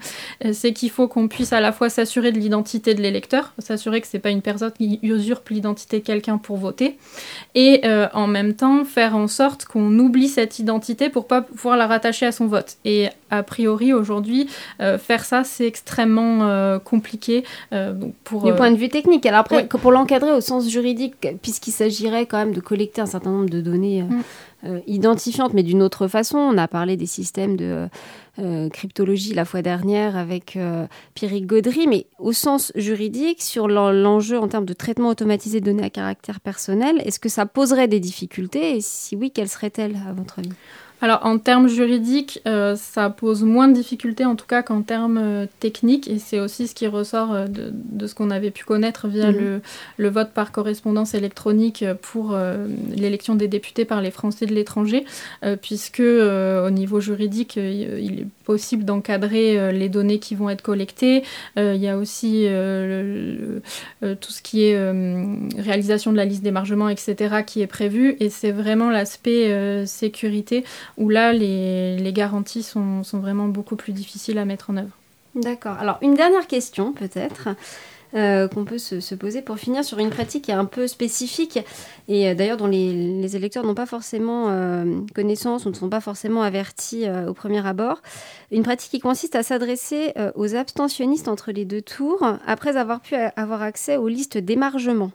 [0.52, 4.06] c'est qu'il faut qu'on puisse à la fois s'assurer de l'identité de l'électeur, s'assurer que
[4.06, 6.96] c'est pas une personne qui usurpe l'identité de quelqu'un pour voter,
[7.54, 7.82] et
[8.12, 12.26] en même temps faire en sorte qu'on oublie cette identité pour pas pouvoir la rattacher
[12.26, 12.76] à son vote.
[13.32, 14.48] A priori aujourd'hui,
[14.80, 17.44] euh, faire ça c'est extrêmement euh, compliqué.
[17.72, 19.26] euh, donc pour, Du point de vue technique.
[19.26, 23.30] Alors après, pour l'encadrer au sens juridique, puisqu'il s'agirait quand même de collecter un certain
[23.30, 24.22] nombre de données euh, Mm.
[24.66, 27.88] euh, identifiantes, mais d'une autre façon, on a parlé des systèmes de
[28.38, 33.90] euh, cryptologie la fois dernière avec euh, Pierrick Gaudry, mais au sens juridique, sur l'en-
[33.90, 37.88] l'enjeu en termes de traitement automatisé de données à caractère personnel, est-ce que ça poserait
[37.88, 38.76] des difficultés?
[38.76, 40.52] Et si oui, quelles seraient-elles à votre avis?
[41.02, 45.18] Alors en termes juridiques, euh, ça pose moins de difficultés en tout cas qu'en termes
[45.20, 48.64] euh, techniques et c'est aussi ce qui ressort euh, de, de ce qu'on avait pu
[48.64, 49.38] connaître via Mhm.
[49.38, 49.60] le,
[49.96, 52.36] le vote par correspondance électronique pour
[52.96, 55.04] l'élection des députés par les Français de l'étranger,
[55.60, 61.22] puisque au niveau juridique, il est possible d'encadrer les données qui vont être collectées.
[61.56, 63.62] Il y a aussi le-
[64.02, 64.76] le- tout ce qui est
[65.58, 70.64] réalisation de la liste d'émargement, etc., qui est prévu et c'est vraiment l'aspect sécurité
[70.98, 74.96] où là, les, les garanties sont, sont vraiment beaucoup plus difficiles à mettre en œuvre.
[75.34, 75.76] D'accord.
[75.78, 77.48] Alors, une dernière question, peut-être.
[78.14, 81.58] euh, qu'on peut se, poser pour finir sur une pratique qui est un peu spécifique
[82.08, 86.02] et euh, d'ailleurs dont les, électeurs n'ont pas forcément euh, connaissance ou ne sont pas
[86.02, 88.02] forcément avertis au premier abord.
[88.50, 93.14] Une pratique qui consiste à s'adresser aux abstentionnistes entre les deux tours après avoir pu
[93.14, 95.10] avoir accès aux listes d'émargement.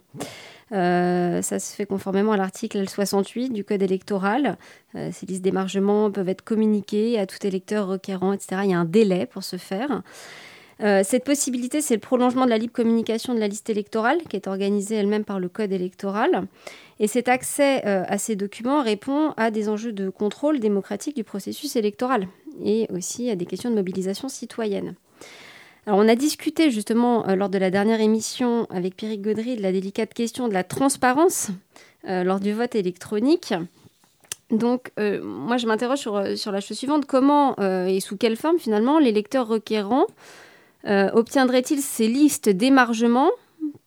[0.70, 4.56] Ça se fait conformément à l'article 68 du Code électoral.
[4.94, 8.62] ces listes d'émargement peuvent être communiquées à tout électeur requérant, etc.
[8.64, 10.02] Il y a un délai pour ce faire.
[10.80, 14.36] Euh, cette possibilité, c'est le prolongement de la libre communication de la liste électorale, qui
[14.36, 16.46] est organisée elle-même par le Code électoral.
[17.00, 21.24] Et cet accès euh, à ces documents répond à des enjeux de contrôle démocratique du
[21.24, 22.28] processus électoral
[22.64, 24.94] et aussi à des questions de mobilisation citoyenne.
[25.88, 29.62] Alors, on a discuté justement euh, lors de la dernière émission avec Pierrick Gaudry de
[29.62, 31.48] la délicate question de la transparence
[32.04, 33.52] lors du vote électronique.
[34.50, 37.04] Donc, moi, je m'interroge sur, sur, la chose suivante.
[37.04, 40.06] Comment et sous quelle forme, finalement, l'électeur requérant
[40.86, 43.30] euh, obtiendrait-il ces listes d'émargement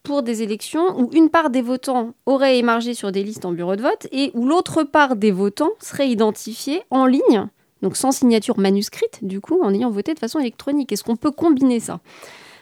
[0.04, 3.76] pour des élections où une part des votants aurait émargé sur des listes en bureau
[3.76, 7.48] de vote et où l'autre part des votants serait identifiée en ligne,
[7.82, 10.92] donc sans signature manuscrite, du coup, en ayant voté de façon électronique.
[10.92, 12.00] Est-ce qu'on peut combiner ça?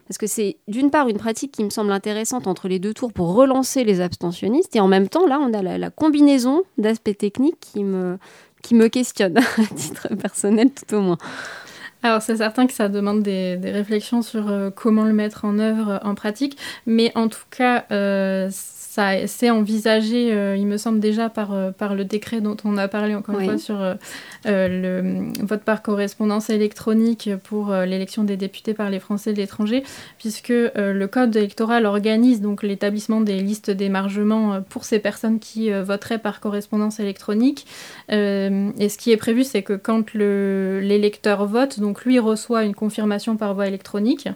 [0.08, 3.14] Parce que c'est d'une part une pratique qui me semble intéressante entre les deux tours
[3.14, 7.60] pour relancer les abstentionnistes, et en même temps, là, on a la, combinaison d'aspects techniques
[7.60, 8.18] qui me,
[8.64, 11.18] qui me questionne, à titre personnel tout au moins.
[12.02, 15.90] Alors c'est certain que ça demande des, réflexions sur euh, comment le mettre en œuvre
[15.90, 18.50] euh, en pratique, mais en tout cas, euh,
[19.00, 22.78] ça c'est envisagé, euh, il me semble déjà par, euh, par le décret dont on
[22.78, 23.96] a parlé encore une fois sur euh,
[24.46, 29.84] le vote par correspondance électronique pour l'élection des députés par les Français de l'étranger,
[30.18, 36.20] puisque le code électoral organise donc l'établissement des listes d'émargement pour ces personnes qui voteraient
[36.20, 37.66] par correspondance électronique.
[38.10, 43.38] et ce qui est prévu, c'est que quand l'électeur vote, donc lui reçoit une confirmation
[43.38, 44.28] par voie électronique.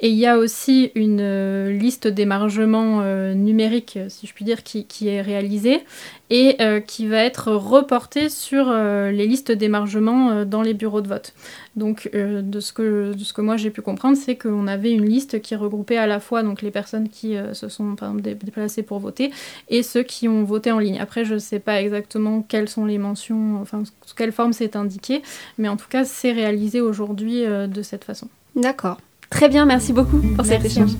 [0.00, 4.62] Et il y a aussi une euh, liste d'émargement euh, numérique, si je puis dire,
[4.62, 5.84] qui, est réalisée
[6.28, 11.32] et euh, qui va être reportée sur les listes d'émargement dans les bureaux de vote.
[11.76, 15.04] Donc, de, ce que, de ce que moi j'ai pu comprendre, c'est qu'on avait une
[15.04, 18.82] liste qui regroupait à la fois donc, les personnes qui se sont par exemple, déplacées
[18.82, 19.30] pour voter
[19.68, 20.98] et ceux qui ont voté en ligne.
[20.98, 24.74] Après, je ne sais pas exactement quelles sont les mentions, enfin, sous quelle forme c'est
[24.74, 25.22] indiqué,
[25.58, 28.28] mais en tout cas, c'est réalisé aujourd'hui de cette façon.
[28.56, 28.98] D'accord.
[29.30, 30.92] Très bien, merci beaucoup pour cet échange.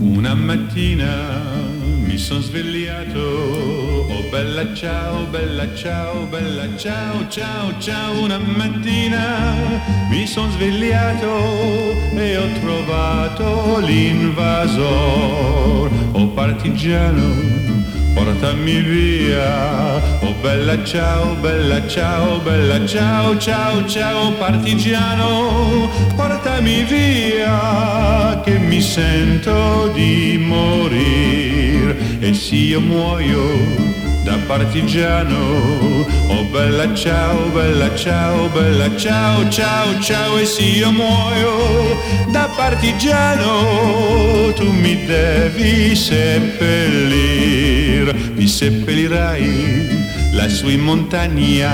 [0.00, 1.40] Una mattina
[2.06, 8.22] mi sono svegliato, oh bella ciao, bella ciao, bella ciao, ciao, ciao.
[8.22, 9.54] Una mattina
[10.10, 11.30] mi sono svegliato
[12.14, 14.80] e ho trovato l'invasor,
[16.12, 17.81] oh partigiano
[18.14, 20.00] portami via.
[20.20, 29.88] Oh bella ciao, bella ciao, bella ciao, ciao, ciao partigiano, portami via che mi sento
[29.94, 36.06] di morire e se io muoio da partigiano.
[36.28, 44.52] Oh bella ciao, bella ciao, bella ciao, ciao, ciao e se io muoio da partigiano
[44.54, 47.14] tu mi devi seppellir,
[48.34, 50.00] mi seppellirai
[50.32, 51.70] lassù in montagna.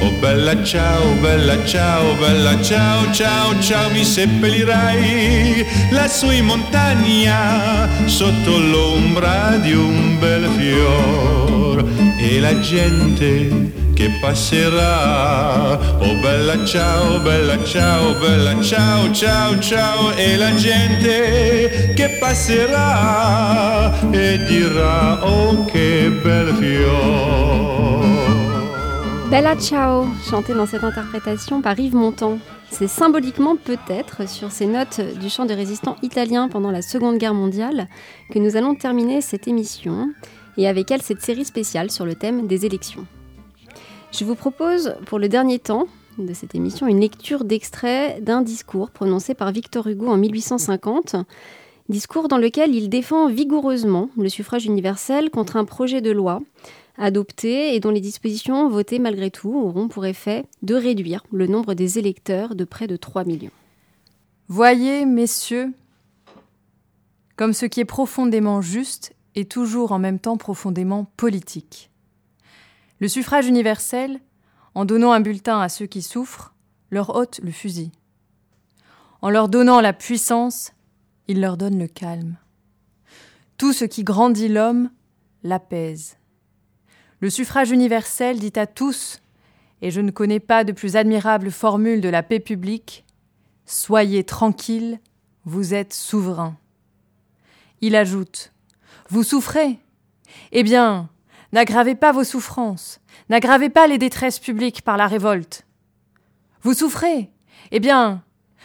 [0.00, 8.58] Oh bella ciao, bella ciao, bella ciao, ciao, ciao, mi seppellirai lassù in montagna sotto
[8.58, 10.48] l'ombra di un bel
[11.70, 11.84] fior
[12.18, 15.78] e la gente che passerà.
[15.98, 24.38] Oh bella ciao, bella ciao, bella ciao, ciao, ciao e la gente che passerà e
[25.22, 27.58] oh che bel fior.
[29.28, 32.40] Bella Ciao, chanté dans cette interprétation par Yves Montand.
[32.68, 37.34] C'est symboliquement peut-être sur ces notes du chant de résistants italiens pendant la Seconde Guerre
[37.34, 37.86] mondiale
[38.32, 40.08] que nous allons terminer cette émission
[40.56, 43.06] et avec elle cette série spéciale sur le thème des élections.
[44.12, 45.86] Je vous propose pour le dernier temps
[46.18, 51.16] de cette émission une lecture d'extrait d'un discours prononcé par Victor Hugo en 1850,
[51.88, 56.40] discours dans lequel il défend vigoureusement le suffrage universel contre un projet de loi
[56.98, 61.74] adopté et dont les dispositions votées malgré tout auront pour effet de réduire le nombre
[61.74, 63.50] des électeurs de près de 3 millions.
[64.48, 65.72] Voyez, messieurs,
[67.36, 71.90] comme ce qui est profondément juste et toujours en même temps profondément politique.
[72.98, 74.20] Le suffrage universel,
[74.74, 76.54] en donnant un bulletin à ceux qui souffrent,
[76.90, 77.92] leur ôte le fusil.
[79.22, 80.72] En leur donnant la puissance,
[81.28, 82.36] il leur donne le calme.
[83.56, 84.90] Tout ce qui grandit l'homme
[85.42, 86.16] l'apaise.
[87.20, 89.20] Le suffrage universel dit à tous,
[89.82, 93.04] et je ne connais pas de plus admirable formule de la paix publique,
[93.72, 94.98] Soyez tranquilles,
[95.44, 96.56] vous êtes souverain.
[97.80, 98.52] Il ajoute
[99.10, 99.80] Vous souffrez
[100.52, 101.08] Eh bien,
[101.52, 105.66] n'aggravez pas vos souffrances, n'aggravez pas les détresses publiques par la révolte.
[106.62, 107.28] Vous souffrez
[107.72, 108.22] Eh bien,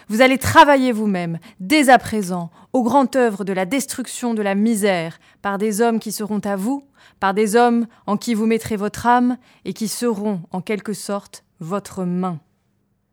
[0.07, 4.53] vous allez travailler vous-même, dès à présent, au grand œuvre de la destruction de la
[4.53, 6.87] misère, par des hommes qui seront à vous,
[7.19, 11.43] par des hommes en qui vous mettrez votre âme, et qui seront, en quelque sorte,
[11.59, 12.39] votre main.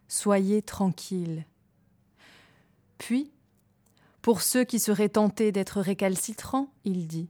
[0.06, 1.46] Soyez tranquille.
[2.98, 3.31] Puis,
[4.22, 7.28] pour ceux qui seraient tentés d'être récalcitrants, il dit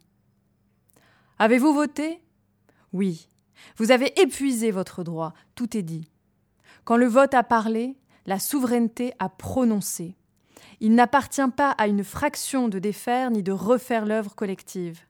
[1.39, 2.21] Avez-vous voté?
[2.93, 3.29] Oui.
[3.79, 6.11] Vous avez épuisé votre droit, tout est dit.
[6.85, 10.17] Quand le vote a parlé, la souveraineté a prononcé.
[10.81, 15.01] Il n'appartient pas à une fraction de défaire ni de refaire l'œuvre collective.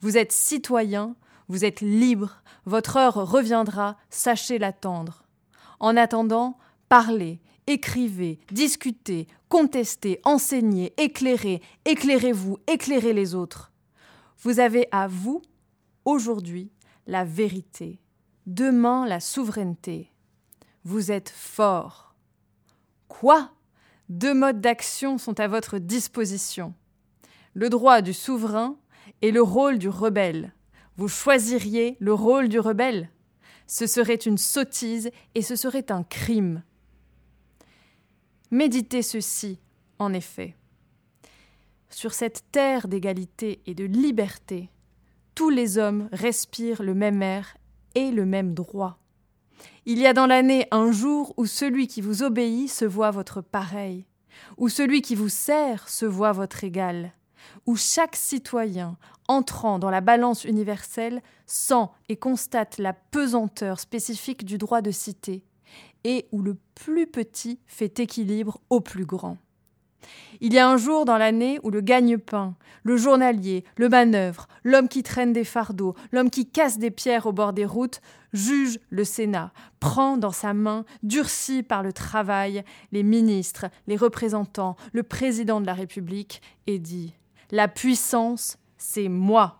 [0.00, 1.16] Vous êtes citoyen,
[1.48, 5.24] vous êtes libre, votre heure reviendra, sachez l'attendre.
[5.80, 6.58] En attendant,
[6.88, 7.40] parlez,
[7.70, 13.72] écrivez, discutez, contestez, enseignez, éclairez, éclairez-vous, éclairez les autres.
[14.40, 15.40] Vous avez à vous,
[16.04, 16.70] aujourd'hui,
[17.06, 18.00] la vérité,
[18.46, 20.10] demain la souveraineté.
[20.84, 22.14] Vous êtes fort.
[23.08, 23.50] Quoi?
[24.08, 26.74] Deux modes d'action sont à votre disposition.
[27.54, 28.76] Le droit du souverain
[29.22, 30.52] et le rôle du rebelle.
[30.96, 33.10] Vous choisiriez le rôle du rebelle
[33.66, 36.62] Ce serait une sottise et ce serait un crime.
[38.52, 39.60] Méditez ceci,
[40.00, 40.56] en effet.
[41.88, 44.70] Sur cette terre d'égalité et de liberté,
[45.36, 47.56] tous les hommes respirent le même air
[47.94, 48.98] et le même droit.
[49.86, 53.40] Il y a dans l'année un jour où celui qui vous obéit se voit votre
[53.40, 54.04] pareil,
[54.56, 57.12] où celui qui vous sert se voit votre égal,
[57.66, 58.96] où chaque citoyen,
[59.28, 65.44] entrant dans la balance universelle, sent et constate la pesanteur spécifique du droit de cité,
[66.04, 69.38] et où le plus petit fait équilibre au plus grand.
[70.40, 74.88] Il y a un jour dans l'année où le gagne-pain, le journalier, le manœuvre, l'homme
[74.88, 78.00] qui traîne des fardeaux, l'homme qui casse des pierres au bord des routes,
[78.32, 84.76] juge le Sénat, prend dans sa main, durci par le travail, les ministres, les représentants,
[84.92, 87.14] le président de la République, et dit
[87.50, 89.59] La puissance, c'est moi.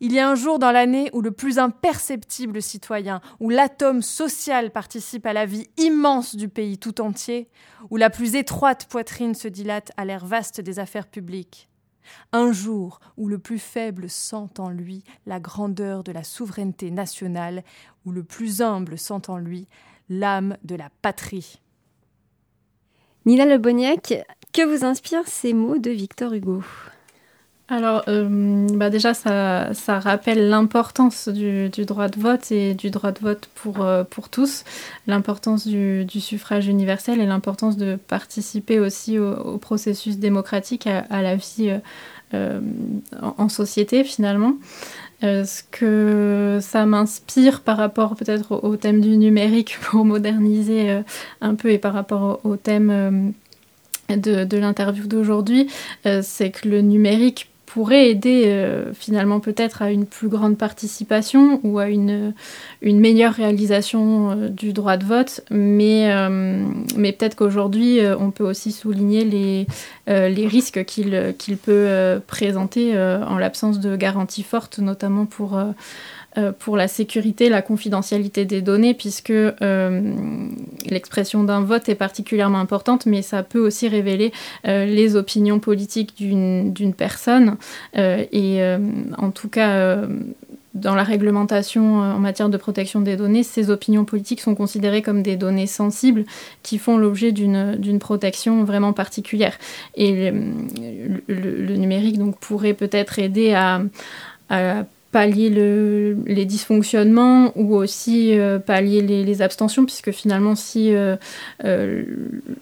[0.00, 4.70] Il y a un jour dans l'année où le plus imperceptible citoyen, où l'atome social
[4.70, 7.48] participe à la vie immense du pays tout entier,
[7.90, 11.68] où la plus étroite poitrine se dilate à l'air vaste des affaires publiques.
[12.32, 17.64] Un jour où le plus faible sent en lui la grandeur de la souveraineté nationale,
[18.04, 19.68] où le plus humble sent en lui
[20.08, 21.60] l'âme de la patrie.
[23.26, 26.62] Nina Leboniac, que vous inspirent ces mots de Victor Hugo?
[27.70, 32.88] Alors, euh, bah déjà, ça, ça rappelle l'importance du, du, droit de vote et du
[32.88, 34.64] droit de vote pour, euh, pour tous,
[35.06, 41.36] l'importance du, du, suffrage universel et l'importance de participer aussi au, processus démocratique, à, la
[41.36, 41.78] vie
[42.32, 42.60] euh,
[43.20, 44.54] en, société finalement.
[45.20, 51.02] Ce que ça m'inspire par rapport peut-être au, thème du numérique pour moderniser
[51.42, 53.34] un peu et par rapport au, thème
[54.08, 55.68] de l'interview d'aujourd'hui,
[56.22, 61.78] c'est que le numérique pourrait aider euh, finalement peut-être à une plus grande participation ou
[61.78, 62.32] à une,
[62.80, 66.64] une meilleure réalisation euh, du droit de vote, mais, euh,
[66.96, 69.66] mais peut-être qu'aujourd'hui euh, on peut aussi souligner les,
[70.08, 75.60] euh, les risques qu'il qu'il peut présenter en l'absence de garanties fortes, notamment pour
[76.58, 80.14] pour la sécurité, la confidentialité des données, puisque euh,
[80.88, 84.32] l'expression d'un vote est particulièrement importante, mais ça peut aussi révéler
[84.66, 87.56] euh, les opinions politiques d'une personne.
[87.96, 88.60] Euh, et
[89.16, 89.98] en tout cas,
[90.74, 95.22] dans la réglementation en matière de protection des données, ces opinions politiques sont considérées comme
[95.22, 96.24] des données sensibles
[96.62, 99.58] qui font l'objet d'une protection vraiment particulière.
[99.94, 103.80] Et le, numérique donc, pourrait peut-être aider à
[105.10, 111.16] pallier le, les dysfonctionnements ou aussi euh, pallier les, abstentions, puisque finalement, si euh,
[111.64, 112.04] euh,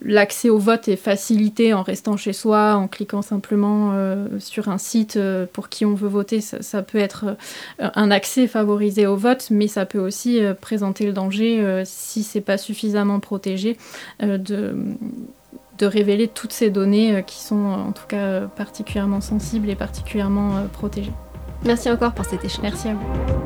[0.03, 3.95] l'accès au vote est facilité en restant chez soi, en cliquant simplement
[4.39, 5.19] sur un site
[5.53, 7.37] pour qui on veut voter, ça, peut être
[7.79, 12.59] un accès favorisé au vote, mais ça peut aussi présenter le danger, si c'est pas
[12.59, 13.79] suffisamment protégé,
[14.21, 21.13] de révéler toutes ces données qui sont en tout cas particulièrement sensibles et particulièrement protégées.
[21.67, 22.63] Merci encore pour cet échange.
[22.63, 23.37] Merci à vous.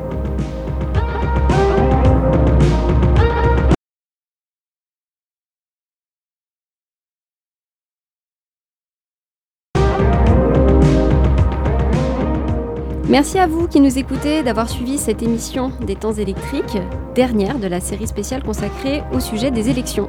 [13.09, 16.77] Merci à vous qui nous écoutez d'avoir suivi cette émission des temps électriques,
[17.13, 20.07] dernière de la série spéciale consacrée au sujet des élections.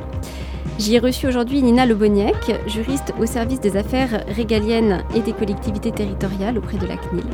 [0.78, 5.90] J'y ai reçu aujourd'hui Nina Leboniec, juriste au service des affaires régaliennes et des collectivités
[5.90, 7.24] territoriales auprès de la CNIL.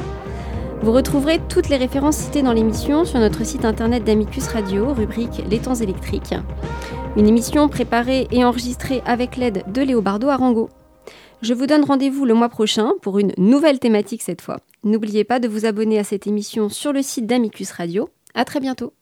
[0.81, 5.43] Vous retrouverez toutes les références citées dans l'émission sur notre site internet d'Amicus Radio, rubrique
[5.51, 6.35] Les temps électriques.
[7.17, 10.69] Une émission préparée et enregistrée avec l'aide de Léobardo Arango.
[11.43, 14.59] Je vous donne rendez-vous le mois prochain pour une nouvelle thématique cette fois.
[14.85, 18.09] N'oubliez pas de vous abonner à cette émission sur le site d'Amicus Radio.
[18.35, 18.93] À très bientôt.